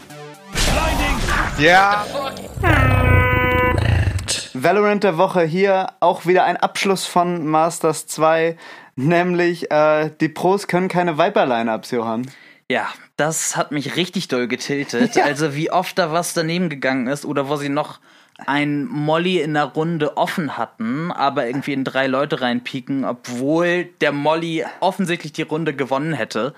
Ja. 1.58 2.04
Valorant 4.52 5.04
der 5.04 5.16
Woche 5.16 5.42
hier 5.42 5.92
auch 6.00 6.26
wieder 6.26 6.42
ein 6.42 6.56
Abschluss 6.56 7.06
von 7.06 7.46
Masters 7.46 8.08
2, 8.08 8.56
nämlich 8.96 9.70
äh, 9.70 10.10
die 10.20 10.28
Pros 10.28 10.66
können 10.66 10.88
keine 10.88 11.18
Viper-Lineups, 11.18 11.92
Johann. 11.92 12.28
Ja, 12.68 12.88
das 13.16 13.56
hat 13.56 13.70
mich 13.70 13.94
richtig 13.94 14.26
doll 14.26 14.48
getiltet. 14.48 15.16
Also 15.22 15.54
wie 15.54 15.70
oft 15.70 15.96
da 15.98 16.10
was 16.10 16.34
daneben 16.34 16.68
gegangen 16.68 17.06
ist 17.06 17.24
oder 17.24 17.48
wo 17.48 17.54
sie 17.54 17.68
noch 17.68 18.00
ein 18.46 18.86
Molly 18.86 19.40
in 19.40 19.54
der 19.54 19.64
Runde 19.64 20.16
offen 20.16 20.56
hatten, 20.56 21.10
aber 21.12 21.46
irgendwie 21.46 21.72
in 21.72 21.84
drei 21.84 22.06
Leute 22.06 22.40
reinpieken, 22.40 23.04
obwohl 23.04 23.84
der 24.00 24.12
Molly 24.12 24.64
offensichtlich 24.80 25.32
die 25.32 25.42
Runde 25.42 25.74
gewonnen 25.74 26.12
hätte. 26.12 26.54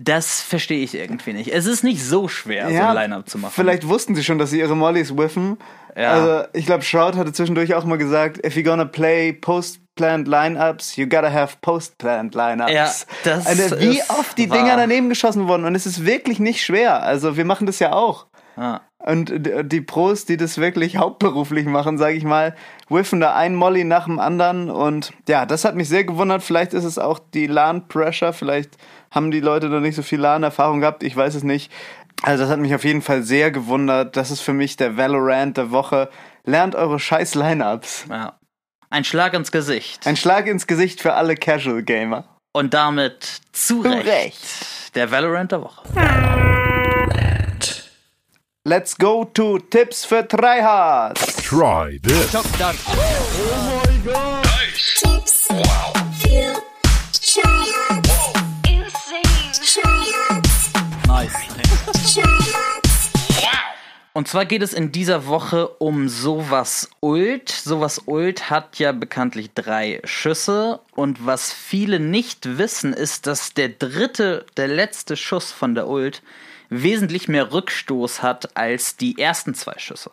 Das 0.00 0.42
verstehe 0.42 0.84
ich 0.84 0.94
irgendwie 0.94 1.32
nicht. 1.32 1.52
Es 1.52 1.66
ist 1.66 1.82
nicht 1.82 2.04
so 2.04 2.28
schwer, 2.28 2.70
so 2.70 2.76
ein 2.76 2.94
Line-Up 2.94 3.28
zu 3.28 3.38
machen. 3.38 3.52
Vielleicht 3.54 3.88
wussten 3.88 4.14
sie 4.14 4.22
schon, 4.22 4.38
dass 4.38 4.50
sie 4.50 4.60
ihre 4.60 4.76
Mollys 4.76 5.16
whiffen. 5.16 5.58
Ja. 5.96 6.12
Also 6.12 6.48
ich 6.52 6.66
glaube, 6.66 6.84
Shroud 6.84 7.16
hatte 7.16 7.32
zwischendurch 7.32 7.74
auch 7.74 7.84
mal 7.84 7.98
gesagt, 7.98 8.44
if 8.46 8.54
you're 8.54 8.62
gonna 8.62 8.84
play 8.84 9.32
post-planned 9.32 10.28
Lineups, 10.28 10.94
you 10.94 11.08
gotta 11.08 11.32
have 11.32 11.56
post-planned 11.62 12.36
Lineups. 12.36 12.72
Ja, 12.72 12.88
das 13.24 13.46
also, 13.46 13.80
wie 13.80 14.00
oft 14.08 14.38
die 14.38 14.48
wahr. 14.48 14.58
Dinger 14.58 14.76
daneben 14.76 15.08
geschossen 15.08 15.48
wurden 15.48 15.64
und 15.64 15.74
es 15.74 15.86
ist 15.86 16.06
wirklich 16.06 16.38
nicht 16.38 16.62
schwer. 16.62 17.02
Also 17.02 17.36
wir 17.36 17.44
machen 17.44 17.66
das 17.66 17.80
ja 17.80 17.92
auch. 17.92 18.26
Ah. 18.56 18.80
Und 19.04 19.32
die 19.32 19.80
Pros, 19.80 20.24
die 20.24 20.36
das 20.36 20.58
wirklich 20.58 20.96
hauptberuflich 20.96 21.66
machen, 21.66 21.98
sage 21.98 22.16
ich 22.16 22.24
mal, 22.24 22.56
whiffen 22.88 23.20
da 23.20 23.34
ein 23.34 23.54
Molly 23.54 23.84
nach 23.84 24.06
dem 24.06 24.18
anderen. 24.18 24.70
Und 24.70 25.12
ja, 25.28 25.46
das 25.46 25.64
hat 25.64 25.76
mich 25.76 25.88
sehr 25.88 26.04
gewundert. 26.04 26.42
Vielleicht 26.42 26.74
ist 26.74 26.84
es 26.84 26.98
auch 26.98 27.20
die 27.32 27.46
LAN-Pressure. 27.46 28.32
Vielleicht 28.32 28.76
haben 29.12 29.30
die 29.30 29.40
Leute 29.40 29.68
noch 29.68 29.80
nicht 29.80 29.94
so 29.94 30.02
viel 30.02 30.20
LAN-Erfahrung 30.20 30.80
gehabt. 30.80 31.04
Ich 31.04 31.16
weiß 31.16 31.36
es 31.36 31.44
nicht. 31.44 31.72
Also 32.22 32.42
das 32.42 32.50
hat 32.50 32.58
mich 32.58 32.74
auf 32.74 32.84
jeden 32.84 33.00
Fall 33.00 33.22
sehr 33.22 33.52
gewundert. 33.52 34.16
Das 34.16 34.32
ist 34.32 34.40
für 34.40 34.52
mich 34.52 34.76
der 34.76 34.96
Valorant 34.96 35.56
der 35.56 35.70
Woche. 35.70 36.10
Lernt 36.44 36.74
eure 36.74 36.98
scheiß 36.98 37.36
Lineups. 37.36 38.06
Ja. 38.10 38.38
Ein 38.90 39.04
Schlag 39.04 39.34
ins 39.34 39.52
Gesicht. 39.52 40.06
Ein 40.06 40.16
Schlag 40.16 40.48
ins 40.48 40.66
Gesicht 40.66 41.00
für 41.00 41.14
alle 41.14 41.36
Casual 41.36 41.82
Gamer. 41.82 42.24
Und 42.52 42.74
damit 42.74 43.42
zu 43.52 43.82
Zu 43.82 43.88
Recht. 43.88 44.06
Recht. 44.06 44.94
Der 44.96 45.10
Valorant 45.10 45.52
der 45.52 45.62
Woche. 45.62 45.82
Let's 48.68 48.94
go 48.98 49.24
to 49.24 49.58
Tipps 49.70 50.04
für 50.04 50.28
Tryhards. 50.28 51.42
try 51.42 51.98
this. 52.02 52.30
Tips. 54.92 55.48
Wow. 55.48 55.94
Für 56.18 56.52
Tryhards. 57.10 58.10
Insane. 58.68 59.22
Tryhards. 59.54 60.72
Nice. 61.06 61.32
Tryhards. 62.12 63.10
Und 64.12 64.28
zwar 64.28 64.44
geht 64.44 64.62
es 64.62 64.74
in 64.74 64.92
dieser 64.92 65.24
Woche 65.24 65.68
um 65.78 66.10
Sowas 66.10 66.90
Ult. 67.00 67.48
Sowas 67.48 68.02
Ult 68.04 68.50
hat 68.50 68.78
ja 68.78 68.92
bekanntlich 68.92 69.48
drei 69.54 70.02
Schüsse. 70.04 70.80
Und 70.94 71.24
was 71.24 71.54
viele 71.54 72.00
nicht 72.00 72.58
wissen, 72.58 72.92
ist, 72.92 73.26
dass 73.26 73.54
der 73.54 73.70
dritte, 73.70 74.44
der 74.58 74.68
letzte 74.68 75.16
Schuss 75.16 75.52
von 75.52 75.74
der 75.74 75.88
Ult 75.88 76.20
wesentlich 76.68 77.28
mehr 77.28 77.52
Rückstoß 77.52 78.22
hat 78.22 78.56
als 78.56 78.96
die 78.96 79.18
ersten 79.18 79.54
zwei 79.54 79.74
Schüsse. 79.78 80.10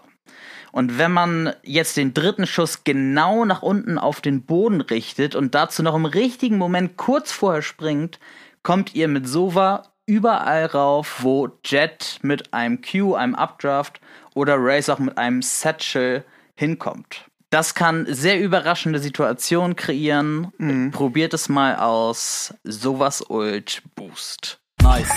Und 0.71 0.97
wenn 0.97 1.11
man 1.11 1.53
jetzt 1.63 1.95
den 1.95 2.13
dritten 2.13 2.45
Schuss 2.45 2.83
genau 2.83 3.45
nach 3.45 3.61
unten 3.61 3.97
auf 3.97 4.19
den 4.19 4.41
Boden 4.41 4.81
richtet 4.81 5.33
und 5.33 5.55
dazu 5.55 5.83
noch 5.83 5.95
im 5.95 6.05
richtigen 6.05 6.57
Moment 6.57 6.97
kurz 6.97 7.31
vorher 7.31 7.61
springt, 7.61 8.19
kommt 8.61 8.93
ihr 8.93 9.07
mit 9.07 9.25
Sova 9.27 9.83
überall 10.05 10.65
rauf, 10.65 11.19
wo 11.21 11.49
Jet 11.63 12.19
mit 12.23 12.53
einem 12.53 12.81
Q, 12.81 13.15
einem 13.15 13.35
Updraft 13.35 14.01
oder 14.33 14.57
Raze 14.57 14.93
auch 14.93 14.99
mit 14.99 15.17
einem 15.17 15.41
Satchel 15.41 16.25
hinkommt. 16.55 17.25
Das 17.49 17.73
kann 17.73 18.05
sehr 18.09 18.41
überraschende 18.41 18.99
Situationen 18.99 19.77
kreieren. 19.77 20.51
Probiert 20.91 21.33
es 21.33 21.47
mal 21.47 21.77
aus. 21.77 22.53
Sowas 22.65 23.23
Ult 23.29 23.81
Boost. 23.95 24.59
Nice. 24.85 25.09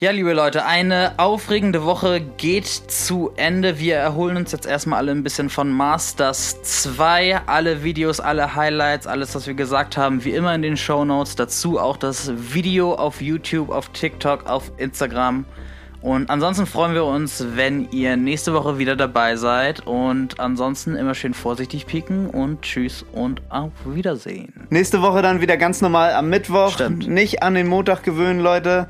Ja, 0.00 0.10
liebe 0.10 0.32
Leute, 0.32 0.66
eine 0.66 1.12
aufregende 1.16 1.84
Woche 1.84 2.20
geht 2.20 2.66
zu 2.66 3.30
Ende. 3.36 3.78
Wir 3.78 3.94
erholen 3.98 4.36
uns 4.36 4.50
jetzt 4.50 4.66
erstmal 4.66 4.98
alle 4.98 5.12
ein 5.12 5.22
bisschen 5.22 5.48
von 5.48 5.70
Masters 5.70 6.60
2. 6.64 7.42
Alle 7.46 7.84
Videos, 7.84 8.18
alle 8.18 8.56
Highlights, 8.56 9.06
alles, 9.06 9.32
was 9.36 9.46
wir 9.46 9.54
gesagt 9.54 9.96
haben, 9.96 10.24
wie 10.24 10.32
immer 10.32 10.52
in 10.56 10.62
den 10.62 10.76
Show 10.76 11.04
Notes. 11.04 11.36
Dazu 11.36 11.78
auch 11.78 11.96
das 11.96 12.32
Video 12.52 12.96
auf 12.96 13.22
YouTube, 13.22 13.70
auf 13.70 13.90
TikTok, 13.90 14.46
auf 14.46 14.72
Instagram. 14.76 15.44
Und 16.02 16.30
ansonsten 16.30 16.66
freuen 16.66 16.94
wir 16.94 17.04
uns, 17.04 17.46
wenn 17.54 17.90
ihr 17.92 18.16
nächste 18.16 18.52
Woche 18.52 18.78
wieder 18.78 18.96
dabei 18.96 19.36
seid. 19.36 19.86
Und 19.86 20.40
ansonsten 20.40 20.96
immer 20.96 21.14
schön 21.14 21.32
vorsichtig 21.32 21.86
pieken 21.86 22.28
und 22.28 22.62
tschüss 22.62 23.04
und 23.12 23.40
auf 23.48 23.72
Wiedersehen. 23.84 24.52
Nächste 24.70 25.00
Woche 25.00 25.22
dann 25.22 25.40
wieder 25.40 25.56
ganz 25.56 25.80
normal 25.80 26.12
am 26.12 26.28
Mittwoch. 26.28 26.72
Stimmt. 26.72 27.08
Nicht 27.08 27.42
an 27.42 27.54
den 27.54 27.68
Montag 27.68 28.02
gewöhnen, 28.02 28.40
Leute. 28.40 28.88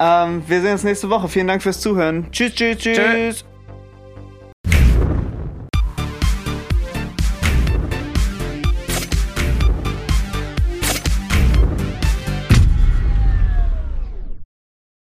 Ähm, 0.00 0.42
wir 0.48 0.62
sehen 0.62 0.72
uns 0.72 0.84
nächste 0.84 1.10
Woche. 1.10 1.28
Vielen 1.28 1.46
Dank 1.46 1.62
fürs 1.62 1.80
Zuhören. 1.80 2.28
Tschüss, 2.32 2.54
tschüss, 2.54 2.78
tschüss. 2.78 2.96
Tschö. 2.96 3.53